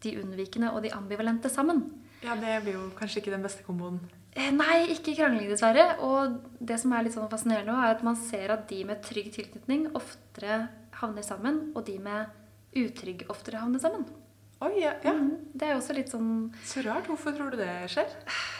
de 0.02 0.16
unnvikende 0.22 0.72
og 0.74 0.82
de 0.82 0.94
ambivalente 0.96 1.52
sammen. 1.52 1.84
Ja, 2.24 2.34
det 2.36 2.58
blir 2.64 2.76
jo 2.76 2.88
kanskje 2.98 3.22
ikke 3.22 3.36
den 3.36 3.44
beste 3.46 3.64
komboen. 3.64 4.00
Eh, 4.34 4.50
nei, 4.54 4.84
ikke 4.94 5.14
krangling, 5.18 5.48
dessverre. 5.50 5.86
Og 6.06 6.40
det 6.58 6.80
som 6.82 6.92
er 6.94 7.06
litt 7.06 7.14
sånn 7.14 7.30
fascinerende, 7.30 7.74
er 7.78 7.94
at 7.94 8.04
man 8.06 8.18
ser 8.18 8.54
at 8.54 8.66
de 8.70 8.82
med 8.88 9.02
trygg 9.06 9.30
tilknytning 9.34 9.88
oftere 9.98 10.64
havner 11.00 11.26
sammen, 11.26 11.68
og 11.74 11.86
de 11.86 11.96
med 12.02 12.80
utrygg 12.80 13.26
oftere 13.32 13.62
havner 13.62 13.82
sammen. 13.82 14.06
Oi, 14.60 14.74
ja, 14.82 14.92
ja. 15.04 15.14
Mm, 15.16 15.52
det 15.56 15.68
er 15.68 15.78
også 15.78 15.94
litt 15.96 16.10
sånn 16.12 16.50
Så 16.66 16.82
rart. 16.84 17.06
Hvorfor 17.08 17.32
tror 17.36 17.52
du 17.54 17.60
det 17.62 17.72
skjer? 17.92 18.10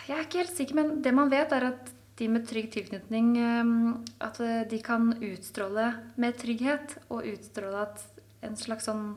Jeg 0.07 0.15
er 0.15 0.23
ikke 0.25 0.41
helt 0.41 0.55
sikker, 0.57 0.77
men 0.79 0.95
det 1.05 1.13
man 1.13 1.29
vet, 1.29 1.53
er 1.53 1.67
at 1.69 1.91
de 2.17 2.29
med 2.29 2.47
trygg 2.49 2.71
tilknytning 2.73 3.35
ehm, 3.37 3.75
At 4.21 4.39
eh, 4.43 4.63
de 4.69 4.81
kan 4.83 5.11
utstråle 5.13 5.87
med 6.21 6.37
trygghet, 6.41 6.97
og 7.13 7.27
utstråle 7.29 7.85
at 7.85 8.01
en 8.45 8.57
slags 8.57 8.89
sånn 8.89 9.13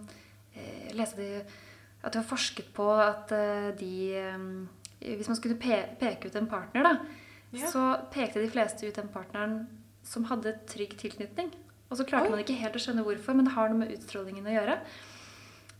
Lese 0.94 1.18
de 1.18 1.28
at 2.04 2.12
du 2.12 2.18
har 2.20 2.26
forsket 2.28 2.68
på 2.76 2.84
at 3.00 3.32
eh, 3.32 3.70
de 3.80 3.94
ehm, 4.20 4.50
Hvis 5.00 5.30
man 5.30 5.38
skulle 5.40 5.56
peke 5.56 6.28
ut 6.28 6.36
en 6.36 6.50
partner, 6.50 6.84
da, 6.84 6.92
ja. 7.56 7.70
så 7.72 7.86
pekte 8.12 8.42
de 8.44 8.52
fleste 8.52 8.84
ut 8.86 9.00
den 9.00 9.08
partneren 9.12 9.62
som 10.04 10.28
hadde 10.28 10.52
trygg 10.68 10.94
tilknytning. 11.00 11.50
Og 11.88 11.98
så 11.98 12.06
klarte 12.08 12.28
Oi. 12.28 12.34
man 12.34 12.42
ikke 12.44 12.56
helt 12.60 12.76
å 12.76 12.80
skjønne 12.80 13.04
hvorfor, 13.04 13.36
men 13.36 13.48
det 13.48 13.54
har 13.56 13.72
noe 13.72 13.80
med 13.82 13.92
utstrålingen 13.96 14.48
å 14.48 14.54
gjøre. 14.54 14.78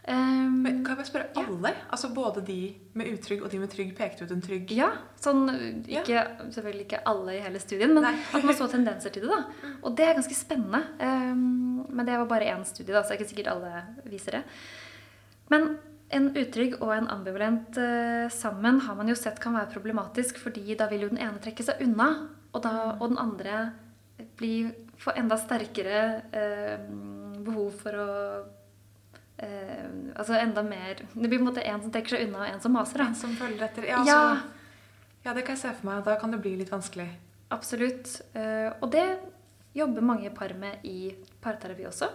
Um, 0.04 0.58
Men 0.60 0.82
kan 0.84 0.92
jeg 0.92 0.98
bare 0.98 1.08
spørre 1.08 1.28
alle? 1.40 1.70
Ja. 1.72 1.84
Altså 1.96 2.10
Både 2.12 2.42
de 2.44 2.58
med 2.92 3.08
utrygg 3.14 3.40
og 3.40 3.48
de 3.48 3.60
med 3.62 3.70
trygg 3.72 3.94
pekte 3.96 4.26
ut 4.26 4.34
en 4.34 4.42
trygg 4.44 4.74
Ja. 4.76 4.90
sånn, 5.16 5.46
ikke, 5.88 6.12
ja. 6.12 6.24
Selvfølgelig 6.52 6.84
ikke 6.84 7.00
alle 7.08 7.38
i 7.38 7.40
hele 7.40 7.60
studien, 7.62 7.94
men 7.96 8.04
Nei. 8.04 8.12
at 8.36 8.44
man 8.44 8.58
så 8.58 8.68
tendenser 8.68 9.14
til 9.14 9.24
det. 9.24 9.30
da. 9.32 9.44
Mm. 9.64 9.78
Og 9.82 9.96
det 9.96 10.04
er 10.04 10.18
ganske 10.18 10.36
spennende. 10.36 10.82
Um, 11.00 11.86
men 11.88 12.04
det 12.06 12.18
var 12.18 12.28
bare 12.28 12.50
én 12.52 12.64
studie, 12.68 12.92
da, 12.92 13.00
så 13.00 13.12
det 13.12 13.16
er 13.16 13.22
ikke 13.22 13.30
sikkert 13.32 13.52
alle 13.54 14.10
viser 14.12 14.36
det. 14.38 14.42
Men 15.48 15.78
en 16.12 16.28
utrygg 16.36 16.76
og 16.82 16.92
en 16.92 17.08
ambivalent 17.08 17.78
uh, 17.80 18.28
sammen 18.30 18.82
har 18.84 18.98
man 18.98 19.08
jo 19.08 19.16
sett 19.16 19.40
kan 19.40 19.56
være 19.56 19.72
problematisk, 19.72 20.36
fordi 20.42 20.76
da 20.76 20.88
vil 20.90 21.06
jo 21.06 21.12
den 21.14 21.22
ene 21.22 21.40
trekke 21.40 21.64
seg 21.64 21.80
unna, 21.84 22.10
og, 22.52 22.60
da, 22.60 22.74
mm. 22.92 23.00
og 23.00 23.08
den 23.08 23.22
andre 23.24 23.62
blir, 24.36 24.74
får 25.00 25.16
enda 25.22 25.40
sterkere 25.40 26.04
uh, 26.28 27.40
behov 27.40 27.72
for 27.80 27.96
å 28.04 28.10
eh, 29.38 29.87
altså 30.14 30.37
enda 30.38 30.62
mer 30.62 31.01
Det 31.01 31.29
blir 31.29 31.38
på 31.38 31.42
en 31.42 31.51
måte 31.51 31.64
en 31.64 31.83
som 31.83 31.92
trekker 31.92 32.16
seg 32.16 32.27
unna, 32.29 32.44
og 32.44 32.53
en 32.53 32.61
som 32.61 32.75
maser. 32.77 33.03
Da. 33.03 33.09
En 33.11 33.18
som 33.18 33.35
følger 33.38 33.66
etter. 33.66 33.88
Ja, 33.88 34.03
ja. 34.07 34.20
Så, 34.37 35.20
ja, 35.25 35.35
det 35.35 35.44
kan 35.47 35.57
jeg 35.57 35.62
se 35.64 35.75
for 35.79 35.88
meg. 35.88 36.03
Da 36.07 36.16
kan 36.20 36.35
det 36.35 36.40
bli 36.44 36.57
litt 36.61 36.73
vanskelig. 36.73 37.09
Absolutt. 37.55 38.18
Uh, 38.37 38.70
og 38.81 38.90
det 38.92 39.05
jobber 39.75 40.05
mange 40.07 40.31
par 40.35 40.55
med 40.59 40.85
i 40.87 41.14
parterapi 41.42 41.87
også. 41.88 42.11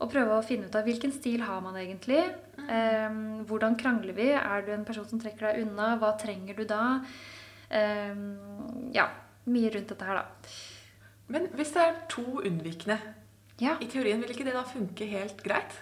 Og 0.00 0.08
prøve 0.10 0.38
å 0.38 0.44
finne 0.44 0.70
ut 0.70 0.76
av 0.78 0.86
hvilken 0.88 1.12
stil 1.12 1.44
har 1.44 1.60
man 1.64 1.76
egentlig. 1.76 2.22
Uh, 2.56 3.44
hvordan 3.48 3.76
krangler 3.80 4.16
vi? 4.16 4.30
Er 4.38 4.64
du 4.64 4.72
en 4.74 4.86
person 4.88 5.06
som 5.08 5.20
trekker 5.20 5.50
deg 5.50 5.66
unna? 5.66 5.94
Hva 6.00 6.14
trenger 6.20 6.56
du 6.58 6.66
da? 6.68 6.82
Ja, 7.70 9.04
mye 9.46 9.68
rundt 9.70 9.92
dette 9.92 10.06
her, 10.08 10.16
da. 10.18 10.48
Men 11.30 11.46
hvis 11.54 11.70
det 11.76 11.84
er 11.84 12.00
to 12.10 12.24
unnvikende, 12.42 12.96
Ja. 13.62 13.76
i 13.78 13.86
teorien 13.86 14.18
vil 14.18 14.32
ikke 14.32 14.46
det 14.48 14.56
da 14.56 14.64
funke 14.66 15.06
helt 15.06 15.42
greit? 15.44 15.76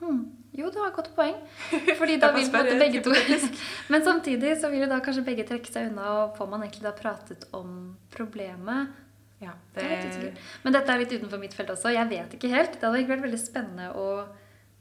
Hmm. 0.00 0.22
Jo, 0.56 0.70
du 0.72 0.78
har 0.80 0.88
et 0.90 0.96
godt 0.96 1.10
poeng. 1.16 1.34
Fordi 2.00 2.16
da 2.20 2.30
vil 2.32 2.46
måte 2.52 2.76
begge 2.80 3.02
to. 3.04 3.12
Men 3.92 4.04
samtidig 4.04 4.54
så 4.60 4.70
vil 4.72 4.86
jo 4.86 4.88
da 4.92 5.00
kanskje 5.04 5.24
begge 5.26 5.44
trekke 5.48 5.68
seg 5.72 5.90
unna, 5.90 6.06
og 6.22 6.38
får 6.38 6.48
man 6.52 6.64
egentlig 6.64 6.86
da 6.86 6.94
pratet 6.96 7.44
om 7.56 7.74
problemet? 8.12 8.94
Ja, 9.42 9.52
Det 9.76 9.84
det. 9.84 10.32
Men 10.64 10.72
dette 10.72 10.92
er 10.94 11.02
litt 11.02 11.12
utenfor 11.12 11.40
mitt 11.42 11.52
felt 11.56 11.68
også. 11.74 11.90
Jeg 11.92 12.08
vet 12.08 12.36
ikke 12.38 12.48
helt. 12.48 12.78
Det 12.80 12.86
hadde 12.88 13.02
ikke 13.02 13.12
vært 13.12 13.26
veldig 13.26 13.40
spennende 13.42 13.90
å 13.92 14.06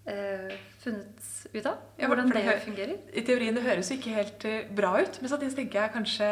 uh, 0.08 0.54
funnet 0.80 1.28
ut 1.52 1.66
av 1.68 1.76
Ja, 2.00 2.08
hvordan 2.08 2.32
det 2.32 2.46
det- 2.46 2.62
fungerer. 2.64 2.96
I 3.12 3.26
teorien 3.28 3.56
det 3.60 3.66
høres 3.68 3.92
jo 3.92 3.98
ikke 4.00 4.16
helt 4.16 4.46
eh, 4.48 4.64
bra 4.80 4.94
ut, 5.02 5.20
men 5.22 5.30
samtidig 5.32 5.56
tenker 5.60 5.82
jeg 5.82 5.92
kanskje 5.98 6.30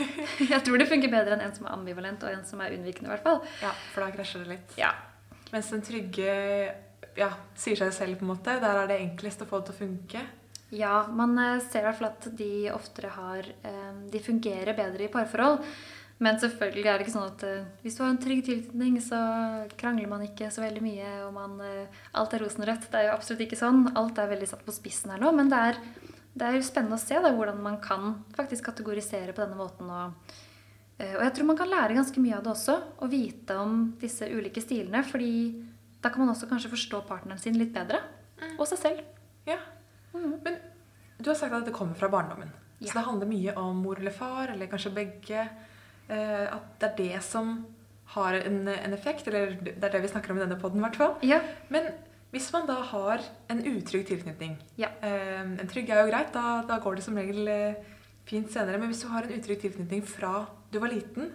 Jeg 0.50 0.62
tror 0.66 0.82
det 0.82 0.88
funker 0.90 1.14
bedre 1.14 1.38
enn 1.38 1.46
en 1.46 1.54
som 1.54 1.66
er 1.70 1.76
ambivalent, 1.78 2.26
og 2.26 2.34
en 2.34 2.44
som 2.44 2.60
er 2.66 2.74
unnvikende, 2.74 3.06
i 3.06 3.14
hvert 3.14 3.22
fall. 3.26 3.38
Ja, 3.62 3.70
for 3.94 4.02
da 4.02 4.10
krasjer 4.18 4.42
det 4.44 4.56
litt. 4.56 4.74
Ja. 4.82 4.90
Mens 5.54 5.70
den 5.70 5.82
trygge 5.86 6.34
ja, 7.18 7.30
sier 7.58 7.78
seg 7.78 7.94
selv, 7.96 8.20
på 8.20 8.26
en 8.26 8.34
måte. 8.34 8.58
Der 8.62 8.82
er 8.82 8.90
det 8.90 9.00
enklest 9.00 9.42
å 9.42 9.48
få 9.48 9.60
det 9.60 9.70
til 9.70 9.76
å 9.76 9.80
funke. 9.80 10.26
Ja, 10.70 11.06
man 11.10 11.38
eh, 11.38 11.62
ser 11.66 11.82
i 11.82 11.88
hvert 11.88 11.98
fall 11.98 12.12
at 12.12 12.28
de 12.38 12.70
oftere 12.70 13.10
har 13.10 13.46
eh, 13.66 13.94
De 14.12 14.22
fungerer 14.22 14.76
bedre 14.78 15.06
i 15.06 15.10
parforhold. 15.10 15.64
Men 16.20 16.36
selvfølgelig 16.36 16.84
er 16.86 16.98
det 16.98 17.06
ikke 17.06 17.14
sånn 17.14 17.30
at 17.32 17.42
eh, 17.48 17.64
hvis 17.82 17.96
du 17.96 18.04
har 18.04 18.12
en 18.12 18.20
trygg 18.22 18.44
tilknytning, 18.46 19.00
så 19.02 19.18
krangler 19.80 20.10
man 20.10 20.22
ikke 20.26 20.50
så 20.52 20.62
veldig 20.62 20.84
mye, 20.84 21.14
og 21.24 21.32
man 21.34 21.56
Alt 22.12 22.36
er 22.36 22.44
rosenrødt. 22.44 22.86
Det 22.92 23.00
er 23.00 23.08
jo 23.08 23.16
absolutt 23.16 23.42
ikke 23.46 23.58
sånn. 23.58 23.88
Alt 23.98 24.20
er 24.20 24.30
veldig 24.30 24.50
satt 24.52 24.62
på 24.66 24.76
spissen 24.76 25.14
her 25.14 25.22
nå. 25.22 25.32
Men 25.34 25.50
det 25.50 25.64
er, 25.72 25.80
det 26.38 26.46
er 26.46 26.62
spennende 26.66 27.00
å 27.00 27.02
se 27.02 27.18
da, 27.18 27.34
hvordan 27.34 27.58
man 27.64 27.80
kan 27.82 28.20
faktisk 28.36 28.68
kategorisere 28.70 29.34
på 29.34 29.42
denne 29.42 29.58
måten. 29.58 29.90
Og, 29.90 30.38
og 31.00 31.22
jeg 31.24 31.34
tror 31.34 31.50
man 31.50 31.58
kan 31.58 31.72
lære 31.72 31.98
ganske 31.98 32.22
mye 32.22 32.38
av 32.38 32.46
det 32.46 32.54
også. 32.54 32.78
Å 33.00 33.10
vite 33.10 33.58
om 33.58 33.82
disse 33.98 34.28
ulike 34.30 34.62
stilene. 34.62 35.02
fordi 35.08 35.34
da 36.02 36.08
kan 36.10 36.22
man 36.24 36.32
også 36.34 36.48
kanskje 36.48 36.70
forstå 36.72 37.02
partneren 37.08 37.38
sin 37.42 37.58
litt 37.60 37.72
bedre. 37.74 38.00
Og 38.58 38.66
seg 38.68 38.78
selv. 38.80 39.00
Ja. 39.46 39.58
Mm. 40.14 40.38
Men 40.44 40.56
du 41.20 41.28
har 41.30 41.36
sagt 41.36 41.52
at 41.52 41.66
det 41.68 41.74
kommer 41.76 41.94
fra 41.98 42.08
barndommen. 42.08 42.50
Ja. 42.80 42.88
Så 42.88 42.96
det 42.98 43.04
handler 43.06 43.28
mye 43.28 43.54
om 43.60 43.82
mor 43.84 43.98
eller 44.00 44.14
far, 44.16 44.48
eller 44.54 44.66
kanskje 44.70 44.94
begge. 44.96 45.42
Eh, 46.08 46.46
at 46.48 46.70
det 46.80 46.88
er 46.88 46.96
det 46.96 47.22
som 47.26 47.66
har 48.14 48.34
en, 48.40 48.62
en 48.72 48.94
effekt, 48.96 49.28
eller 49.28 49.52
det 49.60 49.76
er 49.84 49.92
det 49.92 50.00
vi 50.02 50.08
snakker 50.10 50.32
om 50.32 50.40
i 50.40 50.42
denne 50.42 50.56
poden, 50.58 50.80
i 50.80 50.86
hvert 50.86 50.96
fall. 50.98 51.12
Ja. 51.22 51.38
Men 51.68 51.90
hvis 52.32 52.48
man 52.54 52.66
da 52.66 52.78
har 52.90 53.20
en 53.50 53.60
utrygg 53.66 54.06
tilknytning 54.08 54.56
Ja. 54.78 54.88
eh, 55.02 55.42
En 55.42 55.68
trygg 55.70 55.90
er 55.90 56.00
jo 56.04 56.10
greit, 56.10 56.32
da, 56.32 56.62
da 56.66 56.78
går 56.82 56.96
det 56.98 57.04
som 57.04 57.18
regel 57.20 57.46
eh, 57.50 57.74
fint 58.26 58.50
senere. 58.50 58.78
Men 58.80 58.88
hvis 58.90 59.02
du 59.04 59.08
har 59.12 59.26
en 59.28 59.36
utrygg 59.36 59.60
tilknytning 59.66 60.02
fra 60.06 60.46
du 60.72 60.78
var 60.80 60.88
liten, 60.94 61.32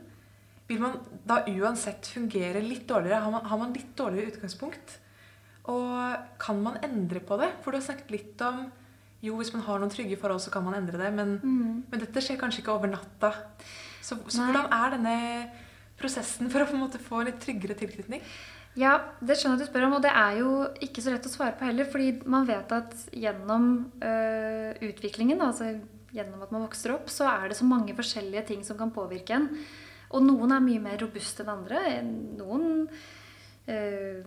vil 0.70 0.82
man 0.82 0.98
da 1.28 1.44
uansett 1.52 2.08
fungere 2.10 2.64
litt 2.64 2.88
dårligere? 2.90 3.22
Har 3.22 3.34
man, 3.34 3.46
har 3.46 3.62
man 3.62 3.76
litt 3.76 3.92
dårligere 3.98 4.34
utgangspunkt? 4.34 4.98
Og 5.72 5.94
kan 6.42 6.62
man 6.62 6.80
endre 6.86 7.22
på 7.26 7.38
det? 7.42 7.52
For 7.62 7.72
du 7.74 7.80
har 7.80 7.86
snakket 7.86 8.14
litt 8.14 8.42
om 8.46 8.66
jo, 9.26 9.38
hvis 9.40 9.54
man 9.56 9.64
har 9.66 9.80
noen 9.82 9.94
trygge 9.94 10.18
forhold, 10.22 10.44
så 10.44 10.52
kan 10.54 10.66
man 10.66 10.76
endre 10.78 11.00
det. 11.02 11.12
Men, 11.16 11.38
men 11.90 12.02
dette 12.02 12.22
skjer 12.22 12.38
kanskje 12.42 12.62
ikke 12.62 12.76
over 12.76 12.92
natta. 12.92 13.32
Så, 14.02 14.20
så 14.30 14.44
hvordan 14.44 14.70
er 14.74 14.94
denne 14.94 15.16
prosessen 15.98 16.52
for 16.52 16.62
å 16.62 16.68
på 16.70 16.76
en 16.78 16.84
måte 16.84 17.02
få 17.02 17.22
en 17.22 17.32
litt 17.32 17.42
tryggere 17.42 17.78
tilknytning? 17.80 18.22
Ja, 18.76 18.98
det 19.24 19.38
skjønner 19.40 19.56
jeg 19.56 19.64
at 19.64 19.70
du 19.70 19.72
spør 19.72 19.88
om, 19.88 19.96
og 19.98 20.04
det 20.04 20.12
er 20.12 20.42
jo 20.42 20.52
ikke 20.84 21.02
så 21.02 21.14
lett 21.14 21.28
å 21.30 21.32
svare 21.32 21.56
på 21.58 21.66
heller. 21.66 21.88
Fordi 21.90 22.10
man 22.30 22.48
vet 22.50 22.74
at 22.76 22.94
gjennom 23.16 23.70
øh, 24.04 24.72
utviklingen, 24.90 25.42
altså 25.42 25.72
gjennom 26.16 26.44
at 26.44 26.52
man 26.54 26.66
vokser 26.68 26.94
opp, 26.96 27.10
så 27.12 27.28
er 27.32 27.50
det 27.50 27.58
så 27.60 27.68
mange 27.68 27.96
forskjellige 27.96 28.46
ting 28.52 28.62
som 28.68 28.78
kan 28.80 28.94
påvirke 28.96 29.40
en. 29.40 29.50
Og 30.14 30.24
noen 30.26 30.52
er 30.56 30.64
mye 30.64 30.82
mer 30.84 31.00
robuste 31.02 31.44
enn 31.44 31.54
andre. 31.56 31.84
Noen 32.38 32.88
øh, 33.68 34.24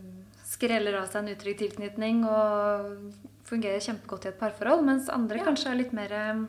skreller 0.48 0.98
av 1.00 1.08
seg 1.10 1.22
en 1.22 1.34
utrygg 1.34 1.58
tilknytning 1.60 2.24
og 2.26 2.94
fungerer 3.48 3.80
kjempegodt 3.84 4.26
i 4.26 4.32
et 4.32 4.40
parforhold, 4.40 4.84
mens 4.84 5.08
andre 5.12 5.38
Ja. 5.38 5.44
kanskje 5.44 5.70
er 5.70 5.80
litt 5.80 5.92
mer 5.96 6.12
øh, 6.18 6.46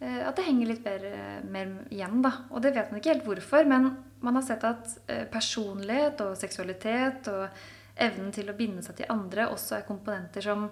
at 0.00 0.36
det 0.36 0.44
henger 0.46 0.66
litt 0.70 0.84
mer, 0.84 1.08
mer 1.50 1.72
igjen, 1.90 2.22
da. 2.22 2.32
Og 2.50 2.62
det 2.62 2.74
vet 2.74 2.90
man 2.90 3.00
ikke 3.00 3.14
helt 3.14 3.26
hvorfor, 3.26 3.66
men 3.66 3.90
man 4.20 4.34
har 4.38 4.42
sett 4.46 4.64
at 4.66 4.94
eh, 5.08 5.24
personlighet 5.30 6.20
og 6.24 6.36
seksualitet 6.38 7.28
og 7.30 7.48
evnen 7.98 8.30
til 8.34 8.50
å 8.50 8.54
binde 8.58 8.82
seg 8.82 8.96
til 9.00 9.10
andre 9.10 9.48
også 9.50 9.78
er 9.78 9.86
komponenter 9.86 10.42
som, 10.42 10.68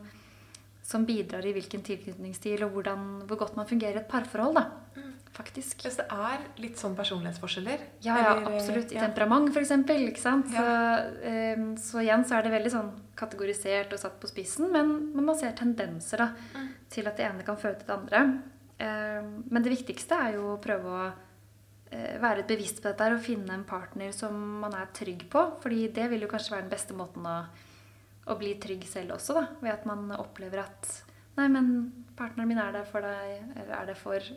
som 0.86 1.02
bidrar 1.08 1.42
i 1.48 1.52
hvilken 1.56 1.82
tilknytningsstil 1.82 2.62
og 2.62 2.76
hvordan, 2.76 3.00
hvor 3.26 3.40
godt 3.40 3.56
man 3.58 3.66
fungerer 3.66 3.98
i 3.98 4.02
et 4.04 4.08
parforhold, 4.10 4.54
da. 4.60 4.66
Faktisk. 5.36 5.82
Hvis 5.84 5.98
det 5.98 6.06
er 6.14 6.44
litt 6.62 6.78
sånn 6.80 6.94
personlighetsforskjeller 6.96 7.82
Ja, 8.06 8.14
ja, 8.16 8.28
eller, 8.36 8.46
eh, 8.46 8.54
absolutt. 8.56 8.92
I 8.94 8.96
ja. 8.96 9.02
temperament, 9.04 9.50
f.eks. 9.52 9.72
Ikke 10.06 10.22
sant? 10.22 10.48
Ja. 10.54 10.62
Så, 10.62 11.26
eh, 11.28 11.64
så 11.82 12.00
igjen 12.00 12.24
så 12.24 12.38
er 12.38 12.46
det 12.46 12.54
veldig 12.54 12.72
sånn 12.72 12.88
kategorisert 13.18 13.92
og 13.92 14.00
satt 14.00 14.16
på 14.22 14.30
spissen, 14.30 14.70
men, 14.72 14.94
men 15.12 15.26
man 15.28 15.36
ser 15.36 15.52
tendenser 15.58 16.22
da, 16.24 16.30
Mm. 16.54 16.70
til 16.88 17.10
at 17.10 17.16
det 17.18 17.26
ene 17.26 17.44
kan 17.44 17.56
føre 17.60 17.76
til 17.82 17.90
det 17.90 17.96
andre. 17.98 18.22
Um, 18.80 19.44
men 19.50 19.62
det 19.64 19.72
viktigste 19.72 20.14
er 20.14 20.34
jo 20.38 20.54
å 20.54 20.60
prøve 20.62 20.84
å 20.92 21.04
være 22.20 22.40
litt 22.42 22.48
bevisst 22.50 22.80
på 22.82 22.88
dette 22.90 23.06
og 23.14 23.22
finne 23.22 23.54
en 23.54 23.62
partner 23.64 24.10
som 24.12 24.34
man 24.60 24.74
er 24.74 24.88
trygg 24.92 25.28
på. 25.30 25.44
fordi 25.62 25.86
det 25.94 26.08
vil 26.10 26.20
jo 26.24 26.28
kanskje 26.28 26.52
være 26.52 26.66
den 26.66 26.72
beste 26.72 26.94
måten 26.98 27.24
å, 27.24 27.36
å 28.26 28.36
bli 28.38 28.54
trygg 28.62 28.86
selv 28.88 29.16
også, 29.16 29.36
da. 29.38 29.44
Ved 29.62 29.72
at 29.74 29.86
man 29.88 30.08
opplever 30.18 30.64
at 30.66 30.94
Nei, 31.36 31.50
men 31.52 31.66
partneren 32.16 32.48
min 32.48 32.60
er 32.62 32.70
der 32.72 32.86
for 32.88 33.04
deg, 33.04 33.42
eller 33.60 33.74
er 33.76 33.90
det 33.90 33.96
for 34.00 34.28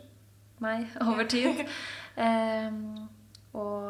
meg 0.60 0.90
over 1.08 1.24
tid. 1.32 1.62
um, 2.20 3.06
og 3.56 3.86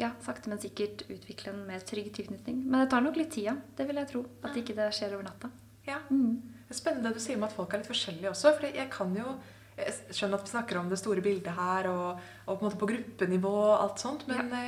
ja, 0.00 0.08
sakte, 0.24 0.50
men 0.50 0.58
sikkert 0.58 1.04
utvikle 1.06 1.52
en 1.52 1.62
mer 1.68 1.84
trygg 1.86 2.10
tilknytning. 2.16 2.64
Men 2.64 2.82
det 2.82 2.88
tar 2.90 3.04
nok 3.04 3.20
litt 3.20 3.30
tid, 3.36 3.46
ja. 3.52 3.54
Det 3.78 3.86
vil 3.86 4.00
jeg 4.00 4.10
tro. 4.10 4.24
At 4.42 4.58
ikke 4.58 4.74
det 4.78 4.88
skjer 4.96 5.14
over 5.14 5.28
natta. 5.28 5.52
Ja. 5.86 6.00
Mm. 6.10 6.40
Det 6.66 6.74
er 6.74 6.80
spennende 6.80 7.10
det 7.10 7.20
du 7.20 7.24
sier 7.24 7.38
om 7.38 7.46
at 7.46 7.54
folk 7.54 7.72
er 7.74 7.82
litt 7.82 7.90
forskjellige 7.90 8.32
også. 8.32 8.54
For 8.58 8.66
jeg 8.70 8.90
kan 8.92 9.14
jo 9.18 9.36
jeg 9.80 10.16
skjønner 10.16 10.40
at 10.40 10.44
vi 10.44 10.52
snakker 10.52 10.80
om 10.80 10.90
det 10.90 10.98
store 11.00 11.22
bildet 11.24 11.54
her, 11.56 11.88
og, 11.88 12.20
og 12.50 12.60
på 12.60 12.72
på 12.82 12.88
gruppenivå 12.90 13.52
og 13.52 13.76
alt 13.78 14.02
sånt, 14.02 14.26
men, 14.28 14.50
ja. 14.52 14.66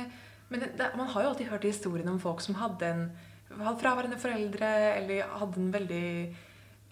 men 0.49 0.63
det, 0.63 0.87
man 0.97 1.11
har 1.11 1.25
jo 1.25 1.33
alltid 1.33 1.51
hørt 1.51 1.67
historiene 1.67 2.11
om 2.11 2.21
folk 2.23 2.41
som 2.41 2.57
hadde 2.57 2.89
en 2.89 3.03
fraværende 3.79 4.17
foreldre, 4.21 4.69
eller 4.97 5.27
hadde 5.39 5.59
en 5.61 5.71
veldig 5.73 6.05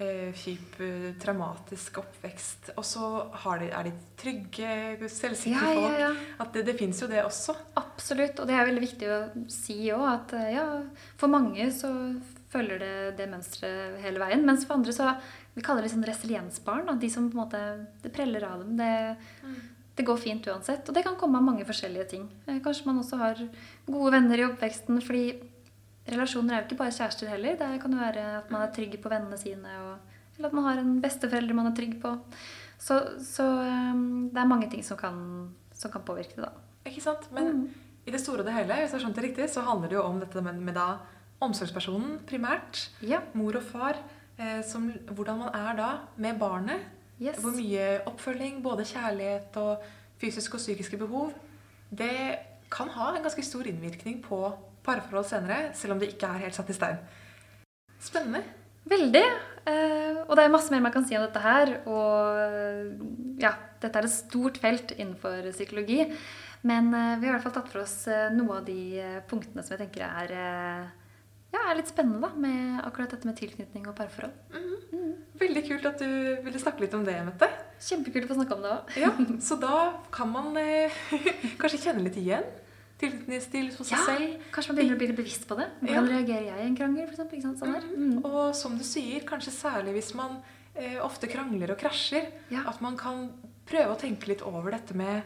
eh, 0.01 0.31
kjip, 0.33 0.79
eh, 0.81 1.07
traumatisk 1.21 1.97
oppvekst. 2.01 2.71
Og 2.77 2.85
så 2.87 3.09
har 3.43 3.59
de, 3.61 3.69
er 3.71 3.89
de 3.89 3.93
trygge, 4.17 5.09
selvsikre 5.11 5.61
Ja, 5.61 5.73
ja, 5.73 5.81
folk. 5.81 5.99
ja. 5.99 6.11
At 6.45 6.53
det, 6.57 6.65
det 6.71 6.77
fins 6.79 7.01
jo 7.03 7.07
det 7.11 7.23
også. 7.25 7.55
Absolutt. 7.81 8.39
Og 8.41 8.47
det 8.49 8.55
er 8.57 8.65
veldig 8.69 8.85
viktig 8.87 9.09
å 9.13 9.19
si 9.51 9.79
òg 9.93 10.07
at 10.15 10.33
eh, 10.39 10.53
ja, 10.57 10.67
for 11.21 11.31
mange 11.33 11.69
så 11.75 11.91
følger 12.51 12.81
det 12.81 12.93
det 13.19 13.29
mønsteret 13.31 14.01
hele 14.03 14.19
veien. 14.19 14.41
Mens 14.47 14.65
for 14.67 14.75
andre 14.79 14.91
så 14.95 15.13
Vi 15.53 15.61
kaller 15.63 15.83
det 15.83 15.91
sånn 15.91 16.03
resiliensbarn. 16.07 16.89
Og 16.89 16.99
De 16.99 17.09
som 17.11 17.29
på 17.29 17.35
en 17.37 17.43
måte 17.45 17.61
Det 18.03 18.11
preller 18.15 18.43
av 18.47 18.59
dem. 18.63 18.77
Det, 18.79 19.17
det 19.95 20.05
går 20.07 20.17
fint 20.19 20.47
uansett. 20.47 20.87
Og 20.87 20.95
det 20.95 21.03
kan 21.03 21.15
komme 21.19 21.37
av 21.39 21.43
mange 21.43 21.65
forskjellige 21.67 22.09
ting. 22.09 22.25
Eh, 22.47 22.59
Kanskje 22.63 22.87
man 22.87 22.99
også 23.03 23.17
har 23.19 23.39
gode 23.87 24.11
venner 24.17 24.39
i 24.39 24.45
oppveksten. 24.49 25.01
fordi 25.03 25.25
relasjoner 26.11 26.55
er 26.55 26.61
jo 26.61 26.69
ikke 26.69 26.81
bare 26.83 26.95
kjærester 26.95 27.31
heller. 27.31 27.57
Det 27.59 27.69
kan 27.81 27.93
jo 27.95 28.01
være 28.01 28.25
at 28.39 28.51
man 28.53 28.65
er 28.65 28.73
trygg 28.75 28.97
på 29.01 29.11
vennene 29.11 29.39
sine. 29.39 29.75
Og, 29.85 30.17
eller 30.37 30.49
at 30.49 30.57
man 30.57 30.67
har 30.69 30.81
en 30.81 30.97
besteforelder 31.03 31.57
man 31.57 31.71
er 31.71 31.77
trygg 31.77 31.95
på. 32.01 32.15
Så, 32.81 32.97
så 33.21 33.47
eh, 33.61 34.03
det 34.33 34.41
er 34.41 34.49
mange 34.49 34.69
ting 34.71 34.83
som 34.85 34.97
kan, 34.97 35.17
som 35.73 35.93
kan 35.93 36.05
påvirke 36.05 36.37
det, 36.37 36.47
da. 36.47 36.53
Ikke 36.89 37.03
sant? 37.03 37.27
Men 37.35 37.67
i 38.05 38.13
det 38.13 38.21
store 38.21 38.41
og 38.41 38.47
det 38.49 38.55
hele, 38.55 38.79
hvis 38.79 38.89
jeg 38.89 38.97
har 38.97 39.03
skjønt 39.05 39.19
det 39.19 39.27
riktig, 39.27 39.49
så 39.53 39.65
handler 39.65 39.91
det 39.91 39.99
jo 39.99 40.05
om 40.07 40.21
dette 40.21 40.41
med, 40.41 40.63
med 40.65 40.77
da 40.77 40.87
omsorgspersonen 41.41 42.19
primært. 42.29 42.87
Ja. 43.05 43.21
Mor 43.37 43.59
og 43.59 43.65
far. 43.65 43.99
Eh, 44.41 44.61
som, 44.65 44.89
hvordan 45.13 45.43
man 45.43 45.55
er 45.55 45.77
da 45.77 45.89
med 46.17 46.39
barnet. 46.41 46.89
Yes. 47.21 47.37
Hvor 47.37 47.53
mye 47.53 48.01
oppfølging, 48.09 48.63
både 48.63 48.85
kjærlighet 48.89 49.57
og 49.61 49.83
fysiske 50.21 50.57
og 50.57 50.63
psykiske 50.63 50.97
behov, 50.97 51.33
det 51.93 52.37
kan 52.71 52.89
ha 52.89 53.11
en 53.11 53.21
ganske 53.21 53.43
stor 53.45 53.67
innvirkning 53.69 54.21
på 54.23 54.39
parforhold 54.85 55.27
senere, 55.29 55.71
selv 55.77 55.95
om 55.95 56.01
det 56.01 56.13
ikke 56.13 56.29
er 56.29 56.45
helt 56.45 56.57
satt 56.57 56.71
i 56.71 56.77
stein. 56.77 57.01
Spennende. 58.01 58.43
Veldig. 58.89 59.25
Eh, 59.69 60.21
og 60.25 60.33
det 60.37 60.43
er 60.43 60.53
masse 60.53 60.73
mer 60.73 60.81
man 60.81 60.93
kan 60.93 61.05
si 61.05 61.17
om 61.17 61.25
dette 61.25 61.41
her. 61.43 61.75
Og 61.85 63.41
ja, 63.41 63.53
dette 63.81 64.01
er 64.01 64.07
et 64.07 64.13
stort 64.13 64.57
felt 64.61 64.95
innenfor 64.97 65.51
psykologi. 65.53 66.07
Men 66.67 66.89
eh, 66.93 67.19
vi 67.21 67.27
har 67.27 67.35
i 67.35 67.37
hvert 67.37 67.45
fall 67.45 67.57
tatt 67.59 67.69
for 67.73 67.83
oss 67.83 67.97
noen 68.07 68.41
noe 68.41 68.59
av 68.59 68.65
de 68.67 68.81
eh, 69.01 69.21
punktene 69.29 69.65
som 69.65 69.75
jeg 69.75 69.83
tenker 69.85 70.05
er, 70.07 70.33
eh, 70.37 71.13
ja, 71.53 71.63
er 71.67 71.77
litt 71.77 71.89
spennende 71.91 72.21
da, 72.25 72.31
med 72.37 72.81
akkurat 72.87 73.13
dette 73.13 73.29
med 73.29 73.37
tilknytning 73.37 73.87
og 73.89 73.97
parforhold. 73.97 74.33
Veldig 75.41 75.63
kult 75.65 75.87
at 75.89 76.01
du 76.01 76.09
ville 76.45 76.61
snakke 76.61 76.85
litt 76.85 76.93
om 76.97 77.05
det, 77.05 77.17
Mette. 77.25 77.49
Kjempekult 77.81 78.27
å 78.27 78.33
få 78.33 78.37
snakke 78.37 78.57
om 78.57 78.65
det 78.65 78.73
òg. 78.75 78.91
Ja, 79.01 79.13
Så 79.41 79.57
da 79.61 79.77
kan 80.13 80.29
man 80.33 80.57
eh, 80.61 81.01
kanskje 81.61 81.85
kjenne 81.87 82.05
litt 82.05 82.19
igjen 82.21 82.45
tilknytningsstil 83.01 83.71
hos 83.77 83.87
seg 83.89 83.97
Ja, 83.97 84.05
selv. 84.05 84.37
kanskje 84.53 84.69
man 84.71 84.77
begynner 84.77 84.95
å 84.95 85.01
bli 85.01 85.07
litt 85.11 85.17
bevisst 85.17 85.47
på 85.49 85.57
det. 85.57 85.67
Hvordan 85.81 86.07
Ja. 86.07 86.15
reagerer 86.15 86.45
jeg 86.45 86.59
i 86.59 86.67
en 86.67 86.75
krangel? 86.77 87.05
For 87.07 87.13
eksempel, 87.15 87.37
ikke 87.39 87.41
sant? 87.41 87.59
Sånn. 87.59 87.97
Mm. 87.97 88.25
Og 88.25 88.55
som 88.55 88.77
du 88.77 88.83
sier, 88.83 89.19
kanskje 89.25 89.51
særlig 89.51 89.93
hvis 89.97 90.13
man 90.15 90.41
eh, 90.75 90.95
ofte 91.03 91.27
krangler 91.27 91.71
og 91.71 91.77
krasjer, 91.79 92.27
Ja. 92.49 92.63
at 92.67 92.79
man 92.81 92.95
kan 92.97 93.33
prøve 93.65 93.89
å 93.95 93.99
tenke 93.99 94.27
litt 94.27 94.41
over 94.41 94.71
dette 94.71 94.93
med 94.95 95.23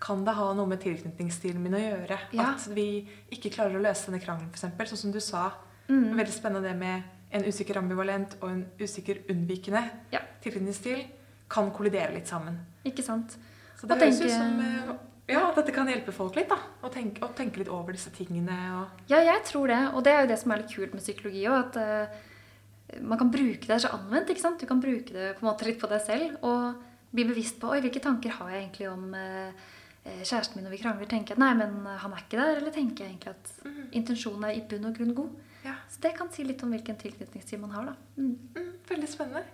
Kan 0.00 0.24
det 0.24 0.32
ha 0.34 0.52
noe 0.54 0.64
med 0.66 0.78
tilknytningsstilen 0.80 1.56
min 1.60 1.72
å 1.74 1.78
gjøre? 1.78 2.18
Ja. 2.32 2.52
At 2.54 2.68
vi 2.72 3.08
ikke 3.32 3.50
klarer 3.50 3.74
å 3.74 3.82
løse 3.82 4.06
denne 4.06 4.20
krangelen, 4.22 4.50
f.eks. 4.54 4.90
Sånn 4.92 4.96
som 4.96 5.10
du 5.10 5.18
sa. 5.18 5.50
Mm. 5.88 6.14
Veldig 6.14 6.32
spennende 6.32 6.62
det 6.70 6.76
med 6.78 7.02
en 7.32 7.42
usikker 7.42 7.76
ambivalent 7.78 8.36
og 8.40 8.48
en 8.48 8.66
usikker 8.78 9.24
unnvikende 9.28 9.90
Ja. 10.12 10.20
tilknytningsstil 10.40 11.04
kan 11.48 11.72
kollidere 11.72 12.14
litt 12.14 12.28
sammen. 12.28 12.60
Ikke 12.84 13.02
sant? 13.02 13.36
Så 13.76 13.88
det 13.88 13.90
Og 13.90 13.98
høres 13.98 14.20
tenke- 14.20 14.26
ut 14.26 14.30
som 14.30 14.60
eh, 14.60 14.96
ja, 15.28 15.42
at 15.50 15.58
dette 15.60 15.74
kan 15.76 15.88
hjelpe 15.90 16.14
folk 16.14 16.36
litt. 16.38 16.48
da, 16.50 16.58
Å 16.82 16.90
tenke, 16.92 17.22
å 17.24 17.34
tenke 17.36 17.60
litt 17.60 17.70
over 17.72 17.96
disse 17.96 18.10
tingene. 18.14 18.56
og 18.78 19.10
Ja, 19.12 19.20
jeg 19.20 19.44
tror 19.48 19.68
det. 19.68 19.80
Og 19.92 20.04
det 20.06 20.14
er 20.14 20.24
jo 20.24 20.32
det 20.32 20.38
som 20.40 20.52
er 20.52 20.62
litt 20.62 20.74
kult 20.74 20.94
med 20.96 21.04
psykologi 21.04 21.46
òg. 21.48 21.68
At 21.68 21.78
uh, 21.80 23.00
man 23.04 23.20
kan 23.20 23.32
bruke 23.32 23.68
det 23.68 23.80
så 23.84 23.92
anvendt. 23.96 24.30
ikke 24.32 24.44
sant? 24.44 24.60
Du 24.60 24.66
kan 24.70 24.80
bruke 24.80 25.12
det 25.12 25.34
på 25.36 25.44
en 25.44 25.50
måte 25.50 25.68
litt 25.68 25.80
på 25.80 25.90
deg 25.90 26.00
selv. 26.06 26.38
Og 26.48 26.86
bli 27.12 27.26
bevisst 27.28 27.60
på 27.60 27.72
oi, 27.72 27.82
hvilke 27.84 28.02
tanker 28.04 28.34
har 28.36 28.52
jeg 28.52 28.62
egentlig 28.66 28.88
om 28.90 29.04
eh, 29.16 29.68
kjæresten 30.04 30.58
min 30.58 30.66
når 30.66 30.74
vi 30.74 30.80
krangler. 30.82 31.08
Tenker 31.08 31.32
jeg 31.32 31.38
at 31.38 31.40
nei, 31.40 31.54
men 31.56 31.86
han 31.88 32.12
er 32.12 32.24
ikke 32.24 32.40
der? 32.40 32.58
Eller 32.60 32.74
tenker 32.74 33.04
jeg 33.06 33.14
egentlig 33.14 33.32
at 33.32 33.94
intensjonen 33.96 34.44
er 34.44 34.58
i 34.58 34.64
bunn 34.68 34.90
og 34.90 34.98
grunn 34.98 35.14
god? 35.16 35.38
Ja, 35.64 35.74
Så 35.88 36.02
det 36.04 36.12
kan 36.18 36.28
si 36.32 36.44
litt 36.44 36.62
om 36.62 36.72
hvilken 36.72 36.98
tilknytningstid 37.00 37.60
man 37.60 37.72
har, 37.76 37.88
da. 37.90 37.94
Mm. 38.20 38.34
mm, 38.56 38.74
Veldig 38.88 39.08
spennende. 39.10 39.44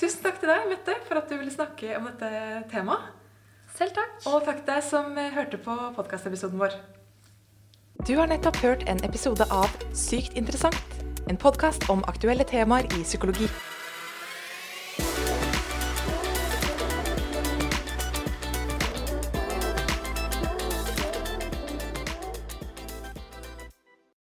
Tusen 0.00 0.24
takk 0.24 0.40
til 0.40 0.50
deg, 0.50 0.64
Mette, 0.72 0.96
for 1.06 1.20
at 1.20 1.28
du 1.28 1.36
ville 1.36 1.52
snakke 1.52 1.92
om 1.98 2.08
dette 2.08 2.30
temaet. 2.72 3.21
Selv 3.72 3.94
takk. 3.96 4.16
Og 4.28 4.42
takk 4.44 4.64
deg 4.68 4.82
som 4.84 5.16
eh, 5.16 5.32
hørte 5.32 5.60
på 5.60 5.76
podkastepisoden 5.96 6.60
vår. 6.60 6.76
Du 8.06 8.16
har 8.18 8.28
nettopp 8.28 8.58
hørt 8.60 8.82
en 8.90 9.00
episode 9.06 9.46
av 9.50 9.70
Sykt 9.96 10.36
interessant. 10.36 10.98
En 11.30 11.38
podkast 11.38 11.86
om 11.92 12.02
aktuelle 12.10 12.44
temaer 12.44 12.88
i 12.98 13.04
psykologi. 13.06 13.48